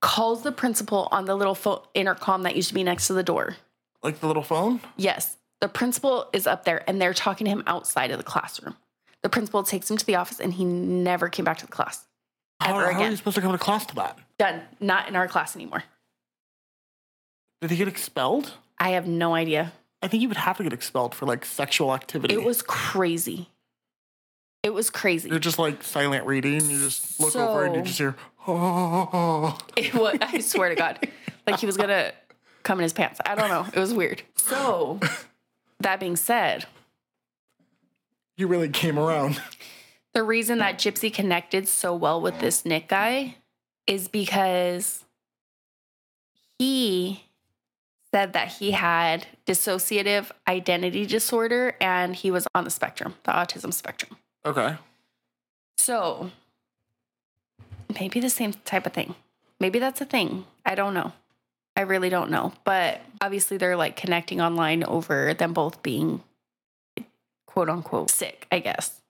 [0.00, 3.22] calls the principal on the little phone intercom that used to be next to the
[3.22, 3.56] door.
[4.02, 4.80] Like the little phone?
[4.96, 8.76] Yes, the principal is up there and they're talking to him outside of the classroom.
[9.22, 12.06] The principal takes him to the office and he never came back to the class.
[12.60, 13.10] How, Ever how are again.
[13.10, 14.18] you supposed to come to class to that?
[14.38, 14.62] Done.
[14.80, 15.84] Not in our class anymore.
[17.60, 18.52] Did he get expelled?
[18.78, 19.72] I have no idea.
[20.02, 22.34] I think you would have to get expelled for like sexual activity.
[22.34, 23.48] It was crazy.
[24.62, 25.28] It was crazy.
[25.28, 26.54] You're just like silent reading.
[26.70, 28.14] You just look over and you just hear,
[28.46, 29.56] oh.
[29.76, 31.08] It was, I swear to God.
[31.46, 32.12] Like he was going to
[32.62, 33.20] come in his pants.
[33.24, 33.66] I don't know.
[33.72, 34.22] It was weird.
[34.36, 35.00] So,
[35.80, 36.66] that being said,
[38.36, 39.40] You really came around.
[40.12, 43.36] the reason that Gypsy connected so well with this Nick guy
[43.86, 45.04] is because
[46.58, 47.24] he
[48.12, 53.72] said that he had dissociative identity disorder and he was on the spectrum, the autism
[53.72, 54.16] spectrum.
[54.44, 54.76] Okay.
[55.76, 56.30] So
[58.00, 59.14] maybe the same type of thing.
[59.60, 60.44] Maybe that's a thing.
[60.64, 61.12] I don't know.
[61.78, 62.52] I really don't know.
[62.64, 66.22] But obviously, they're like connecting online over them both being
[67.46, 69.00] quote unquote sick, I guess,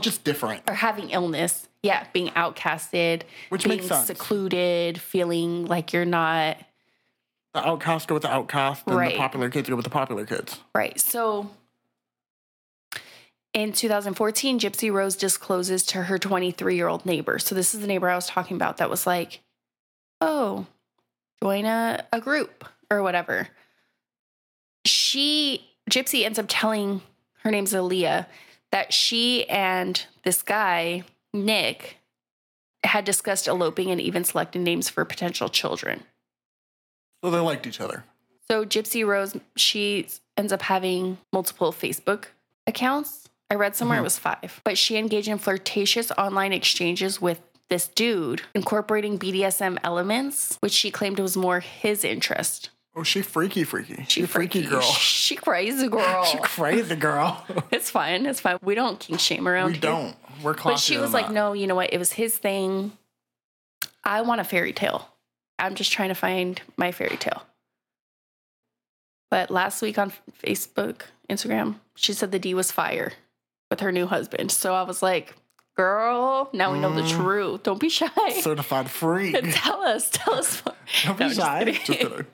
[0.00, 0.62] Just different.
[0.68, 1.68] or having illness.
[1.82, 4.06] Yeah, being outcasted, Which being makes sense.
[4.06, 6.56] secluded, feeling like you're not
[7.54, 9.12] The outcast go with the outcast, and Right.
[9.12, 10.58] the popular kids go with the popular kids.
[10.74, 10.98] Right.
[10.98, 11.50] So
[13.54, 17.38] in 2014, Gypsy Rose discloses to her 23 year old neighbor.
[17.38, 19.40] So this is the neighbor I was talking about that was like,
[20.20, 20.66] oh,
[21.42, 23.48] join a, a group or whatever.
[24.84, 27.02] She, Gypsy ends up telling
[27.42, 28.26] her name's Aleah
[28.72, 31.98] that she and this guy, Nick,
[32.84, 36.02] had discussed eloping and even selected names for potential children.
[37.24, 38.04] So they liked each other.
[38.48, 40.06] So Gypsy Rose, she
[40.36, 42.26] ends up having multiple Facebook
[42.66, 43.28] accounts.
[43.50, 44.02] I read somewhere Mhm.
[44.02, 49.78] it was five, but she engaged in flirtatious online exchanges with this dude, incorporating BDSM
[49.82, 52.70] elements, which she claimed was more his interest.
[52.94, 54.04] Oh, she freaky, freaky.
[54.08, 54.80] She She freaky girl.
[55.26, 56.24] She crazy girl.
[56.24, 57.44] She crazy girl.
[57.70, 58.24] it's fine.
[58.24, 58.58] It's fine.
[58.62, 59.80] We don't kink shame around we here.
[59.82, 60.16] don't.
[60.42, 60.74] We're classy.
[60.74, 61.92] But she was like, no, you know what?
[61.92, 62.92] It was his thing.
[64.04, 65.08] I want a fairy tale.
[65.58, 67.42] I'm just trying to find my fairy tale.
[69.30, 70.12] But last week on
[70.42, 73.12] Facebook, Instagram, she said the D was fire
[73.70, 74.52] with her new husband.
[74.52, 75.34] So I was like,
[75.76, 77.10] girl, now we know the Mm.
[77.22, 77.62] truth.
[77.62, 78.08] Don't be shy.
[78.40, 79.36] Certified freak.
[79.52, 80.08] tell us.
[80.10, 80.74] Tell us more.
[81.04, 81.58] Don't No, be just shy.
[81.60, 81.74] kidding.
[81.74, 82.26] Just kidding.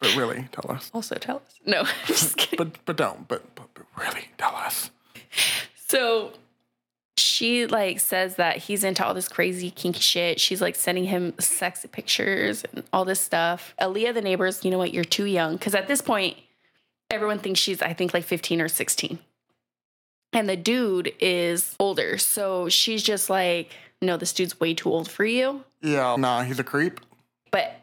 [0.00, 0.90] But really, tell us.
[0.94, 1.54] Also, tell us.
[1.66, 2.56] No, just kidding.
[2.56, 3.26] But but don't.
[3.28, 4.90] But, but, but really, tell us.
[5.88, 6.32] So
[7.16, 10.38] she like says that he's into all this crazy kinky shit.
[10.40, 13.74] She's like sending him sexy pictures and all this stuff.
[13.80, 14.94] Aleah, the neighbors, you know what?
[14.94, 15.54] You're too young.
[15.56, 16.36] Because at this point,
[17.10, 19.18] everyone thinks she's, I think, like 15 or 16.
[20.32, 22.18] And the dude is older.
[22.18, 23.72] So she's just like,
[24.02, 25.64] no, this dude's way too old for you.
[25.82, 26.16] Yeah.
[26.18, 27.00] Nah, he's a creep.
[27.50, 27.80] But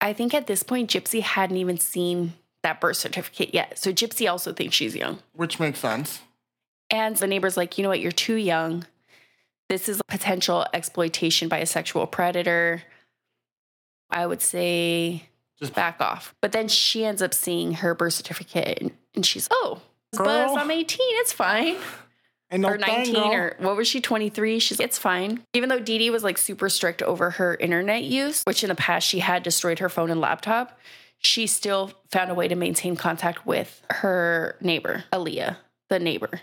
[0.00, 3.78] I think at this point, Gypsy hadn't even seen that birth certificate yet.
[3.78, 5.20] So Gypsy also thinks she's young.
[5.34, 6.20] Which makes sense.
[6.90, 8.86] And the neighbor's like, you know what, you're too young.
[9.68, 12.82] This is potential exploitation by a sexual predator.
[14.10, 15.28] I would say
[15.58, 16.34] Just back off.
[16.40, 19.80] But then she ends up seeing her birth certificate and, she's, oh.
[20.18, 20.98] Buzz, I'm 18.
[21.20, 21.76] It's fine.
[22.50, 24.58] and no or 19 thing, or what was she, 23?
[24.58, 25.42] She's, it's fine.
[25.54, 28.74] Even though Dee Dee was like super strict over her internet use, which in the
[28.74, 30.78] past she had destroyed her phone and laptop,
[31.18, 35.56] she still found a way to maintain contact with her neighbor, Aleah,
[35.88, 36.40] the neighbor.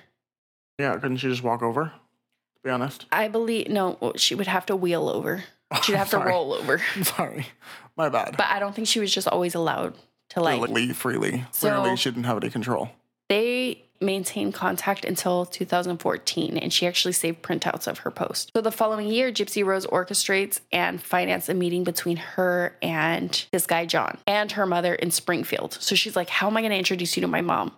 [0.79, 1.85] Yeah, couldn't she just walk over?
[1.85, 3.05] To be honest.
[3.11, 5.43] I believe no, well, she would have to wheel over.
[5.83, 6.81] She'd have to roll over.
[6.95, 7.47] I'm sorry.
[7.95, 8.35] My bad.
[8.37, 9.93] But I don't think she was just always allowed
[10.29, 10.59] to To, like.
[10.61, 11.45] like, leave freely.
[11.51, 12.89] So- Clearly, she didn't have any control.
[13.31, 18.51] They maintained contact until 2014, and she actually saved printouts of her post.
[18.53, 23.65] So the following year, Gypsy Rose orchestrates and finances a meeting between her and this
[23.65, 25.77] guy John and her mother in Springfield.
[25.79, 27.71] So she's like, "How am I going to introduce you to my mom?"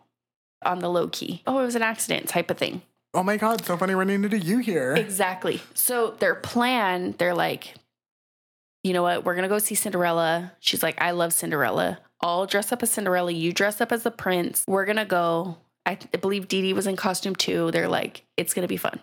[0.66, 1.44] On the low key.
[1.46, 2.82] Oh, it was an accident type of thing.
[3.14, 4.96] Oh my god, so funny running into you here.
[4.96, 5.62] Exactly.
[5.76, 7.76] So their plan, they're like,
[8.84, 9.24] you know what?
[9.24, 10.54] We're gonna go see Cinderella.
[10.60, 12.00] She's like, I love Cinderella.
[12.24, 13.32] I'll dress up as Cinderella.
[13.32, 14.64] You dress up as the prince.
[14.68, 15.58] We're gonna go.
[15.86, 17.70] I, th- I believe Dee Dee was in costume too.
[17.72, 19.00] They're like, it's gonna be fun.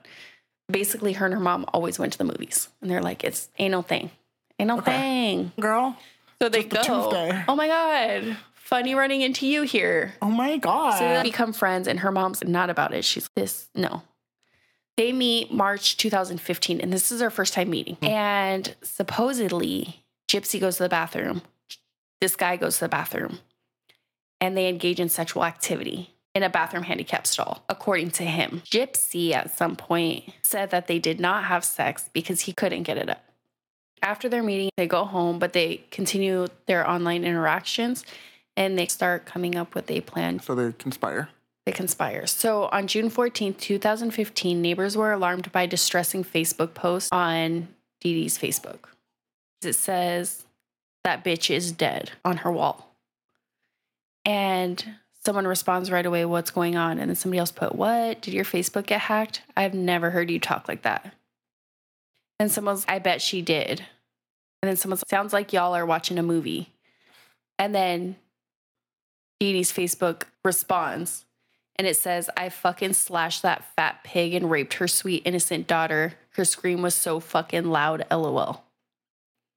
[0.71, 3.73] Basically, her and her mom always went to the movies, and they're like, it's ain't
[3.73, 4.11] no thing,
[4.59, 4.93] ain't no Okay.
[4.93, 5.53] thing.
[5.61, 5.97] Girl.
[6.41, 6.81] So they go.
[6.83, 7.45] Tuesday.
[7.49, 10.15] Oh my god, funny running into you here.
[10.23, 10.99] Oh my god.
[10.99, 13.05] So they become friends, and her mom's not about it.
[13.05, 14.03] She's this, no.
[14.97, 17.97] They meet March 2015, and this is their first time meeting.
[17.97, 18.07] Hmm.
[18.07, 21.43] And supposedly, Gypsy goes to the bathroom.
[22.21, 23.39] This guy goes to the bathroom,
[24.41, 26.15] and they engage in sexual activity.
[26.33, 28.63] in a bathroom handicap stall, according to him.
[28.65, 32.97] Gypsy at some point said that they did not have sex because he couldn't get
[32.97, 33.25] it up.
[34.01, 38.05] After their meeting, they go home, but they continue their online interactions
[38.57, 41.31] and they start coming up with a plan So they conspire.
[41.67, 42.29] they conspire.
[42.29, 47.67] So on June 14th, 2015, neighbors were alarmed by distressing Facebook posts on
[48.01, 48.85] Dee Dee's Facebook.
[49.63, 50.47] It says,
[51.05, 52.95] That bitch is dead on her wall.
[54.25, 54.85] And
[55.25, 56.99] someone responds right away, What's going on?
[56.99, 58.21] And then somebody else put, What?
[58.23, 59.43] Did your Facebook get hacked?
[59.57, 61.15] I've never heard you talk like that.
[62.39, 63.85] And someone's, I bet she did.
[64.63, 66.73] And then someone's, Sounds like y'all are watching a movie.
[67.59, 68.17] And then
[69.39, 71.25] Dee Dee's Facebook responds
[71.81, 76.13] and it says, I fucking slashed that fat pig and raped her sweet innocent daughter.
[76.33, 78.65] Her scream was so fucking loud, lol.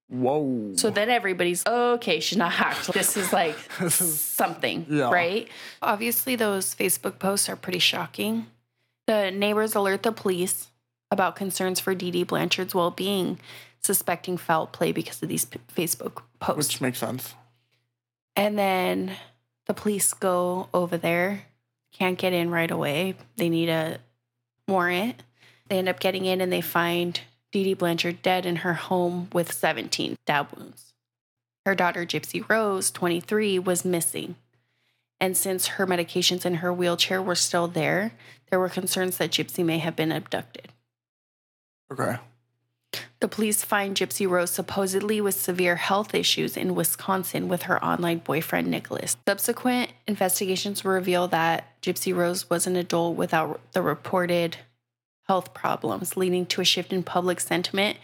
[0.09, 0.73] Whoa.
[0.75, 2.87] So then everybody's, okay, she's not hacked.
[2.93, 3.57] This is like
[3.89, 5.09] something, Yeah.
[5.11, 5.47] right?
[5.81, 8.47] Obviously, those Facebook posts are pretty shocking.
[9.07, 10.69] The neighbors alert the police
[11.11, 13.39] about concerns for Dee Dee Blanchard's well being,
[13.81, 16.73] suspecting foul play because of these p- Facebook posts.
[16.73, 17.33] Which makes sense.
[18.35, 19.11] And then
[19.65, 21.43] the police go over there,
[21.91, 23.15] can't get in right away.
[23.37, 23.99] They need a
[24.67, 25.21] warrant.
[25.69, 27.19] They end up getting in and they find
[27.53, 30.93] Dee Dee Blanchard dead in her home with 17 stab wounds.
[31.67, 34.35] Her daughter, Gypsy Rose, 23, was missing.
[35.21, 38.13] And since her medications and her wheelchair were still there,
[38.49, 40.69] there were concerns that Gypsy may have been abducted.
[41.91, 42.17] Okay.
[43.19, 48.17] The police find Gypsy Rose supposedly with severe health issues in Wisconsin with her online
[48.17, 49.15] boyfriend Nicholas.
[49.27, 54.57] Subsequent investigations reveal that Gypsy Rose was an adult without the reported
[55.23, 57.97] health problems, leading to a shift in public sentiment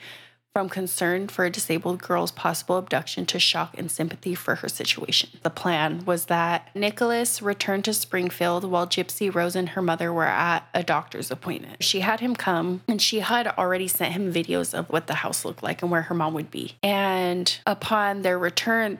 [0.54, 5.30] from concern for a disabled girl's possible abduction to shock and sympathy for her situation.
[5.44, 10.26] The plan was that Nicholas returned to Springfield while Gypsy Rose and her mother were
[10.26, 11.84] at a doctor's appointment.
[11.84, 15.46] She had him come and she had already sent him videos of what the house
[15.46, 16.74] looked like and where her mom would be.
[16.82, 19.00] And upon their return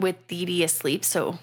[0.00, 1.38] with Dee Dee asleep, so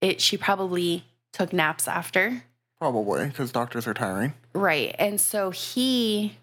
[0.00, 2.42] it she probably took naps after.
[2.80, 4.34] Probably because doctors are tiring.
[4.56, 4.96] Right.
[4.98, 6.38] And so he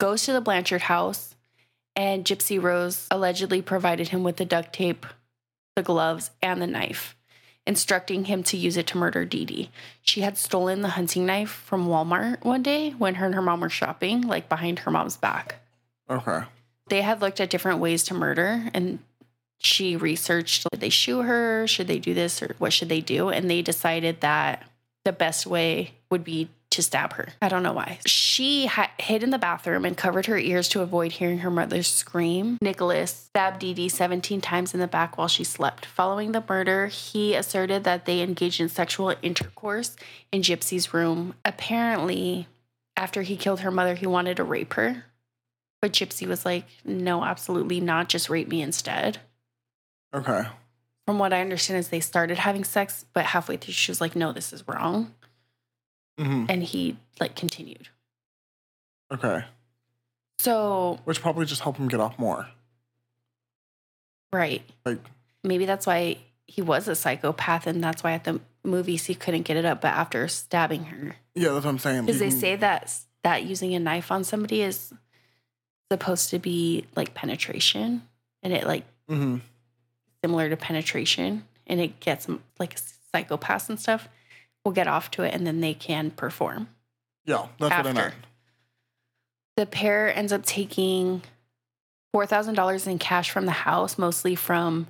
[0.00, 1.34] goes to the Blanchard house,
[1.94, 5.04] and Gypsy Rose allegedly provided him with the duct tape,
[5.76, 7.14] the gloves, and the knife,
[7.66, 9.70] instructing him to use it to murder Dee Dee.
[10.00, 13.60] She had stolen the hunting knife from Walmart one day when her and her mom
[13.60, 15.56] were shopping, like behind her mom's back.
[16.08, 16.44] Okay.
[16.88, 18.98] They had looked at different ways to murder, and
[19.58, 21.66] she researched should they shoot her?
[21.66, 22.42] Should they do this?
[22.42, 23.28] Or what should they do?
[23.28, 24.64] And they decided that
[25.04, 27.28] the best way would be to stab her.
[27.40, 27.98] I don't know why.
[28.06, 31.82] She ha- hid in the bathroom and covered her ears to avoid hearing her mother
[31.82, 32.58] scream.
[32.60, 35.86] Nicholas stabbed Dee Dee 17 times in the back while she slept.
[35.86, 39.96] Following the murder, he asserted that they engaged in sexual intercourse
[40.32, 41.34] in Gypsy's room.
[41.44, 42.48] Apparently,
[42.96, 45.04] after he killed her mother, he wanted to rape her.
[45.80, 48.08] But Gypsy was like, no, absolutely not.
[48.08, 49.18] Just rape me instead.
[50.14, 50.42] Okay.
[51.06, 54.14] From what I understand, is they started having sex, but halfway through, she was like,
[54.14, 55.12] no, this is wrong.
[56.18, 57.88] Hmm And he like continued.
[59.12, 59.44] Okay.
[60.38, 62.48] So, Which probably just helped him get off more.
[64.32, 64.62] right.
[64.84, 64.98] Like,
[65.44, 69.42] Maybe that's why he was a psychopath, and that's why at the movies he couldn't
[69.42, 69.80] get it up.
[69.80, 72.06] But after stabbing her, yeah, that's what I'm saying.
[72.06, 72.94] because they can- say that
[73.24, 74.92] that using a knife on somebody is
[75.90, 78.02] supposed to be like penetration,
[78.42, 79.38] and it like mm-hmm.
[80.24, 82.76] similar to penetration, and it gets like
[83.14, 84.08] psychopaths and stuff
[84.64, 86.68] will get off to it, and then they can perform.
[87.24, 87.92] Yeah, that's what I After.
[87.92, 88.14] meant.
[89.56, 91.22] The pair ends up taking
[92.12, 94.86] four thousand dollars in cash from the house, mostly from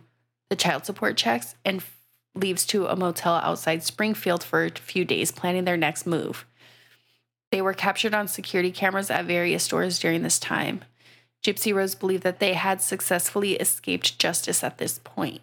[0.51, 1.99] the child support checks, and f-
[2.35, 6.47] leaves to a motel outside Springfield for a few days, planning their next move.
[7.51, 10.85] They were captured on security cameras at various stores during this time.
[11.45, 15.43] Gypsy Rose believed that they had successfully escaped justice at this point.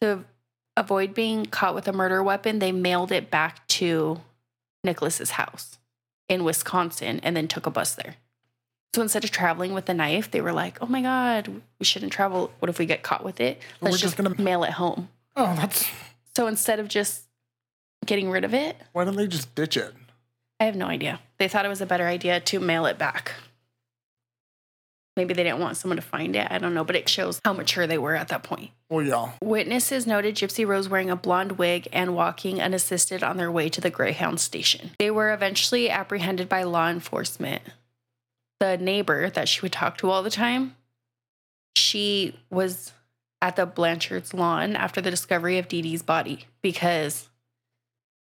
[0.00, 0.24] To
[0.76, 4.20] avoid being caught with a murder weapon, they mailed it back to
[4.84, 5.78] Nicholas's house
[6.28, 8.16] in Wisconsin and then took a bus there.
[8.94, 11.48] So instead of traveling with a knife, they were like, "Oh my god,
[11.78, 12.52] we shouldn't travel.
[12.58, 13.60] What if we get caught with it?
[13.80, 15.86] We're Let's just just gonna- mail it home." Oh, that's
[16.36, 17.22] So instead of just
[18.06, 19.94] getting rid of it, why don't they just ditch it?
[20.60, 21.20] I have no idea.
[21.38, 23.32] They thought it was a better idea to mail it back.
[25.16, 26.46] Maybe they didn't want someone to find it.
[26.50, 28.70] I don't know, but it shows how mature they were at that point.
[28.88, 29.32] Well, yeah.
[29.42, 33.80] Witnesses noted Gypsy Rose wearing a blonde wig and walking unassisted on their way to
[33.80, 34.92] the Greyhound station.
[34.98, 37.62] They were eventually apprehended by law enforcement.
[38.58, 40.76] The neighbor that she would talk to all the time,
[41.76, 42.92] she was
[43.42, 47.28] at the Blanchard's lawn after the discovery of Dee Dee's body because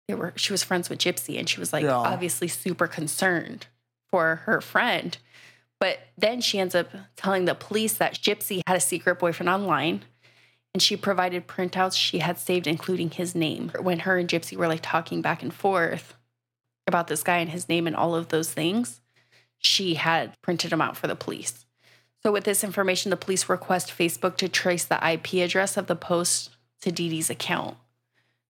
[0.07, 1.95] they were she was friends with Gypsy and she was like Yeah.
[1.95, 3.67] obviously super concerned
[4.09, 5.17] for her friend.
[5.81, 10.03] But then she ends up telling the police that Gypsy had a secret boyfriend online
[10.75, 13.71] and she provided printouts she had saved, including his name.
[13.81, 16.15] When her and Gypsy were like talking back and forth
[16.85, 19.01] about this guy and his name and all of those things,
[19.57, 21.65] she had printed them out for the police.
[22.23, 25.95] So, with this information, the police request Facebook to trace the IP address of the
[25.95, 26.51] post
[26.81, 27.75] to Dee Dee's account.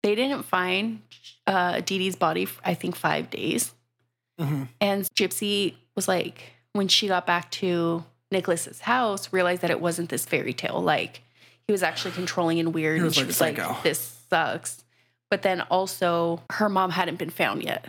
[0.03, 1.01] They didn't find
[1.47, 3.73] uh, Dee Dee's body, for, I think, five days.
[4.39, 4.67] Mhm.
[4.81, 10.09] And Gypsy was like, when she got back to Nicholas's house, realized that it wasn't
[10.09, 10.81] this fairy tale.
[10.81, 11.21] Like,
[11.67, 12.97] he was actually controlling and weird.
[12.97, 13.99] He was and she like was like, this
[14.29, 14.83] sucks.
[15.29, 17.85] But then also, her mom hadn't been found yet.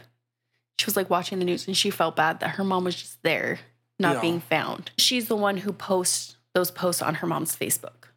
[0.78, 3.22] She was like watching the news and she felt bad that her mom was just
[3.22, 3.60] there,
[3.98, 4.20] not Yeah.
[4.20, 4.90] being found.
[4.98, 8.08] She's the one who posts those posts on her mom's Facebook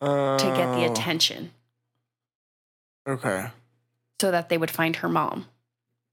[0.00, 1.52] to get the Oh, attention
[3.08, 3.50] Okay.
[4.20, 5.46] so that they would find her mom,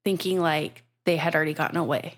[0.04, 2.16] thinking like they had already gotten away.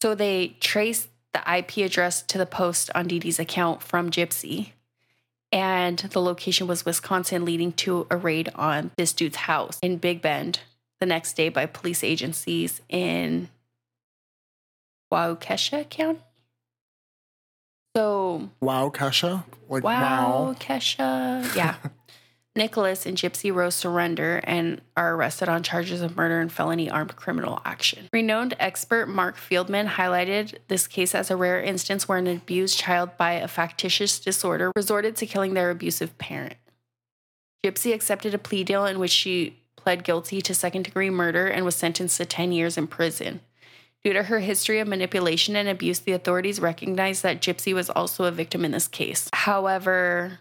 [0.00, 4.72] So they traced the IP address to the post on Dee Dee's account from Gypsy.
[5.52, 10.22] And the location was Wisconsin, leading to a raid on this dude's house in Big
[10.22, 10.60] Bend
[11.00, 13.48] the next day by police agencies in
[15.12, 16.20] Waukesha County.
[17.96, 19.44] So Wow, Kesha.
[19.68, 20.54] Like Wow, wow.
[21.56, 21.74] Yeah.
[22.56, 27.14] Nicholas and Gypsy Rose surrender and are arrested on charges of murder and felony armed
[27.14, 28.08] criminal action.
[28.12, 33.16] Renowned expert Marc Feldman highlighted this case as a rare instance where an abused child
[33.16, 36.56] by a factitious disorder resorted to killing their abusive parent.
[37.64, 41.64] Gypsy accepted a plea deal in which she pled guilty to second degree murder and
[41.64, 43.40] was sentenced to 10 years in prison.
[44.02, 48.24] Due to her history of manipulation and abuse, the authorities recognized that Gypsy was also
[48.24, 49.28] a victim in this case.
[49.32, 50.40] However,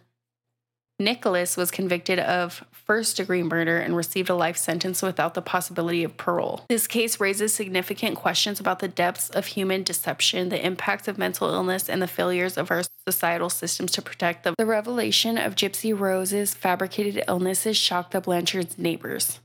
[1.00, 6.04] Nicholas was convicted of first degree murder and received a life sentence without the possibility
[6.04, 6.66] of parole.
[6.68, 11.50] This case raises significant questions about the depths of human deception, the impacts of mental
[11.50, 14.56] illness, and the failures of our societal systems to protect them.
[14.58, 19.39] The revelation of Gypsy Rose's fabricated illnesses shocked the Blanchard's neighbors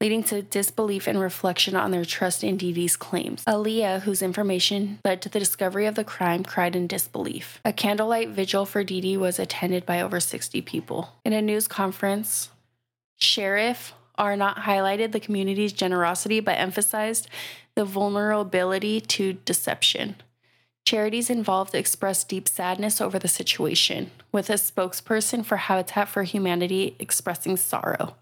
[0.00, 3.44] leading to disbelief and reflection on their trust in Dee Dee's claims.
[3.46, 7.60] Aleah, whose information led to the discovery of the crime, cried in disbelief.
[7.64, 11.12] A candlelight vigil for Dee Dee was attended by over 60 people.
[11.24, 12.50] In a news conference,
[13.16, 17.28] Sheriff Arnott highlighted the community's generosity but emphasized
[17.74, 20.16] the vulnerability to deception.
[20.84, 26.94] Charities involved expressed deep sadness over the situation, with a spokesperson for Habitat for Humanity
[26.98, 28.14] expressing sorrow.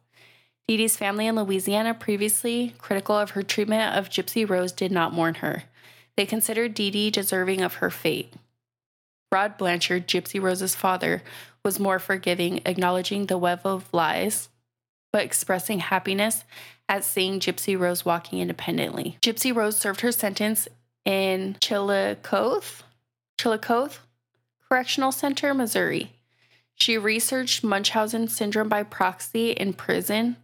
[0.67, 5.13] Dee Dee's family in Louisiana, previously critical of her treatment of Gypsy Rose, did not
[5.13, 5.65] mourn her.
[6.17, 8.33] They considered Dee Dee deserving of her fate.
[9.31, 11.23] Rod Blanchard, Gypsy Rose's father,
[11.65, 14.49] was more forgiving, acknowledging the web of lies,
[15.13, 16.45] but expressing happiness
[16.89, 19.19] at seeing Gypsy Rose walking independently.
[19.21, 20.67] Gypsy Rose served her sentence
[21.05, 22.83] in Chillicothe,
[23.39, 23.99] Chillicothe
[24.69, 26.14] Correctional Center, Missouri.
[26.75, 30.37] She researched Munchausen syndrome by proxy in prison,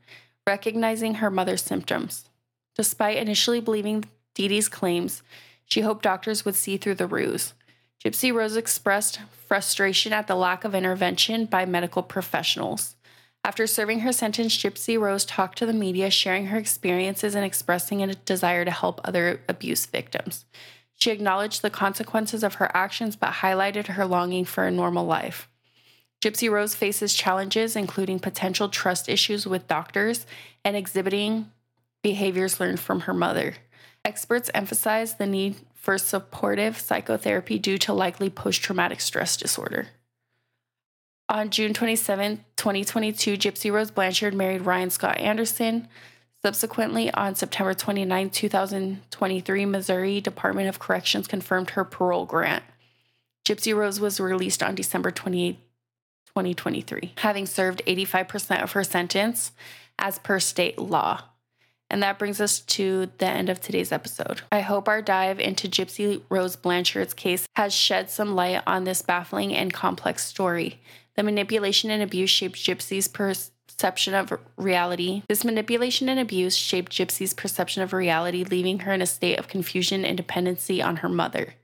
[0.46, 2.28] recognizing her mother's symptoms.
[2.76, 4.04] Despite initially believing
[4.34, 5.22] Dee Dee's claims,
[5.64, 7.54] she hoped doctors would see through the ruse.
[8.02, 12.96] Gypsy Rose expressed frustration at the lack of intervention by medical professionals.
[13.44, 18.02] After serving her sentence, Gypsy Rose talked to the media, sharing her experiences and expressing
[18.02, 20.46] a desire to help other abuse victims.
[20.94, 25.49] She acknowledged the consequences of her actions but highlighted her longing for a normal life.
[26.20, 30.26] Gypsy Rose faces challenges, including potential trust issues with doctors
[30.64, 31.50] and exhibiting
[32.02, 33.54] behaviors learned from her mother.
[34.04, 39.88] Experts emphasize the need for supportive psychotherapy due to likely post traumatic stress disorder.
[41.28, 45.88] On June 27, 2022, Gypsy Rose Blanchard married Ryan Scott Anderson.
[46.42, 52.64] Subsequently, on September 29, 2023, Missouri Department of Corrections confirmed her parole grant.
[53.44, 55.58] Gypsy Rose was released on December 28,
[56.40, 59.52] 2023, having served 85% of her sentence
[59.98, 61.22] as per state law.
[61.90, 64.42] And that brings us to the end of today's episode.
[64.52, 69.02] I hope our dive into Gypsy Rose Blanchard's case has shed some light on this
[69.02, 70.80] baffling and complex story.
[71.16, 75.24] The manipulation and abuse shaped Gypsy's perception of reality.
[75.28, 79.48] This manipulation and abuse shaped Gypsy's perception of reality, leaving her in a state of
[79.48, 81.54] confusion and dependency on her mother.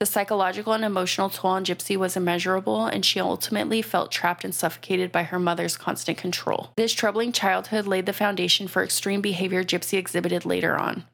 [0.00, 4.54] The psychological and emotional toll on Gypsy was immeasurable, and she ultimately felt trapped and
[4.54, 6.72] suffocated by her mother's constant control.
[6.76, 11.04] This troubling childhood laid the foundation for extreme behavior Gypsy exhibited later on,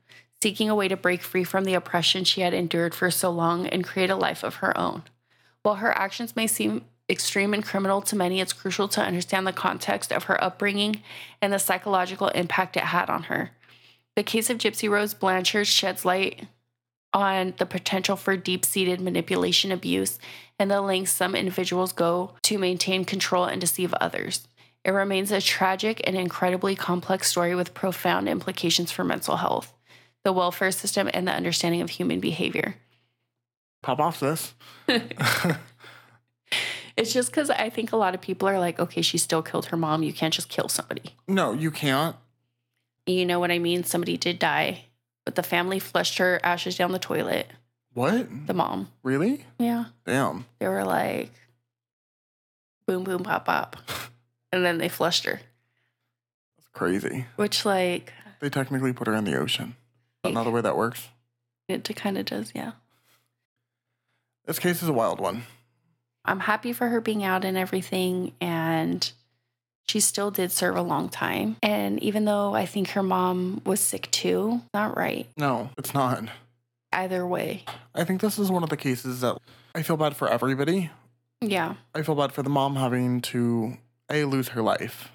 [0.41, 3.67] seeking a way to break free from the oppression she had endured for so long
[3.67, 5.03] and create a life of her own.
[5.65, 9.53] While her actions may seem extreme and criminal to many, it's crucial to understand the
[9.53, 11.03] context of her upbringing
[11.43, 13.51] and the psychological impact it had on her.
[14.15, 16.47] The case of Gypsy Rose Blanchard sheds light
[17.17, 20.19] on the potential for deep seated manipulation abuse
[20.59, 24.47] and the lengths some individuals go to maintain control and deceive others.
[24.85, 29.73] It remains a tragic and incredibly complex story with profound implications for mental health,
[30.25, 32.77] the welfare system, and the understanding of human behavior.
[33.83, 34.55] Pop off, sis.
[36.97, 39.67] It's just because I think a lot of people are like, okay, she still killed
[39.67, 40.03] her mom.
[40.03, 41.15] You can't just kill somebody.
[41.29, 42.17] No, you can't.
[43.05, 43.85] You know what I mean?
[43.85, 44.86] Somebody did die,
[45.27, 47.49] but the family flushed her ashes down the toilet.
[47.93, 48.47] What?
[48.47, 48.89] The mom.
[49.03, 49.45] Really?
[49.59, 49.87] Yeah.
[50.07, 50.47] Damn.
[50.59, 51.33] They were like,
[52.87, 53.77] boom, boom, pop, pop.
[54.53, 55.41] And then they flushed her,
[56.57, 57.27] That's crazy.
[57.35, 59.75] which, like, They technically put her in the ocean.
[60.25, 61.09] Not the way that works.
[61.69, 62.73] it kind of does, yeah.
[64.47, 65.43] This case is a wild one.
[66.25, 68.33] I'm happy for her being out and everything.
[68.41, 69.11] And
[69.89, 71.57] she still did serve a long time.
[71.63, 75.29] And even though I think her mom was sick too, not right.
[75.37, 76.25] No, it's not.
[76.93, 77.65] Either way.
[77.95, 79.37] I think this is one of the cases that
[79.75, 80.91] I feel bad for everybody.
[81.41, 81.75] Yeah.
[81.95, 83.77] I feel bad for the mom having to
[84.11, 85.11] a lose her life,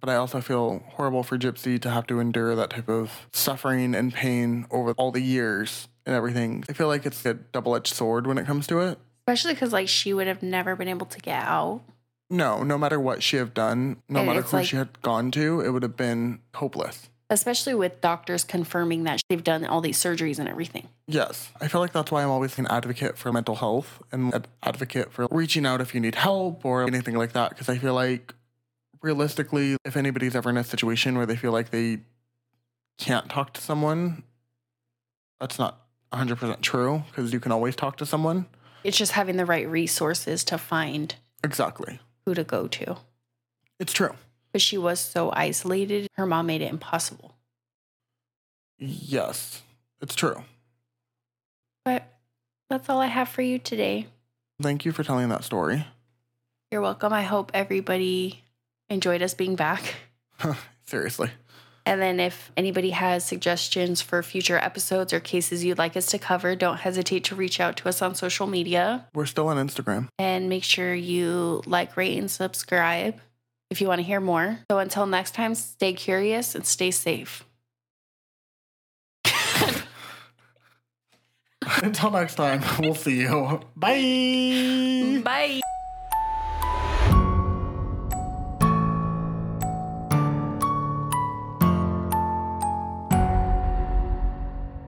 [0.00, 3.94] but I also feel horrible for Gypsy to have to endure that type of suffering
[3.94, 6.64] and pain over all the years and everything.
[6.68, 8.98] I feel like it's a double-edged sword when it comes to it.
[9.26, 11.82] Especially because, like, she would have never been able to get out.
[12.28, 15.30] No, no matter what she had done, no And matter who like- she had gone
[15.32, 17.08] to, it would have been hopeless.
[17.28, 20.88] Especially with doctors confirming that they've done all these surgeries and everything.
[21.08, 24.46] Yes, I feel like that's why I'm always an advocate for mental health and an
[24.62, 27.50] advocate for reaching out if you need help or anything like that.
[27.50, 28.32] Because I feel like
[29.02, 31.98] realistically, if anybody's ever in a situation where they feel like they
[32.98, 34.22] can't talk to someone,
[35.40, 35.80] that's not
[36.12, 38.46] 100% true because you can always talk to someone.
[38.84, 41.98] It's just having the right resources to find Exactly.
[42.26, 42.98] Who to go to.
[43.78, 44.14] It's true.
[44.52, 47.34] But she was so isolated, her mom made it impossible.
[48.78, 49.62] Yes,
[50.02, 50.42] it's true.
[51.84, 52.12] But
[52.68, 54.08] that's all I have for you today.
[54.60, 55.86] Thank you for telling that story.
[56.70, 57.12] You're welcome.
[57.12, 58.42] I hope everybody
[58.88, 59.94] enjoyed us being back.
[60.86, 61.30] Seriously.
[61.86, 66.18] And then, if anybody has suggestions for future episodes or cases you'd like us to
[66.18, 70.08] cover, don't hesitate to reach out to us on social media We're still on Instagram.
[70.18, 73.20] and make sure you like, rate, and subscribe
[73.70, 74.58] if you want to hear more.
[74.68, 77.44] So, until next time, stay curious and stay safe.
[81.82, 83.60] Until next time, we'll see you.
[83.76, 85.20] Bye.
[85.24, 85.60] Bye.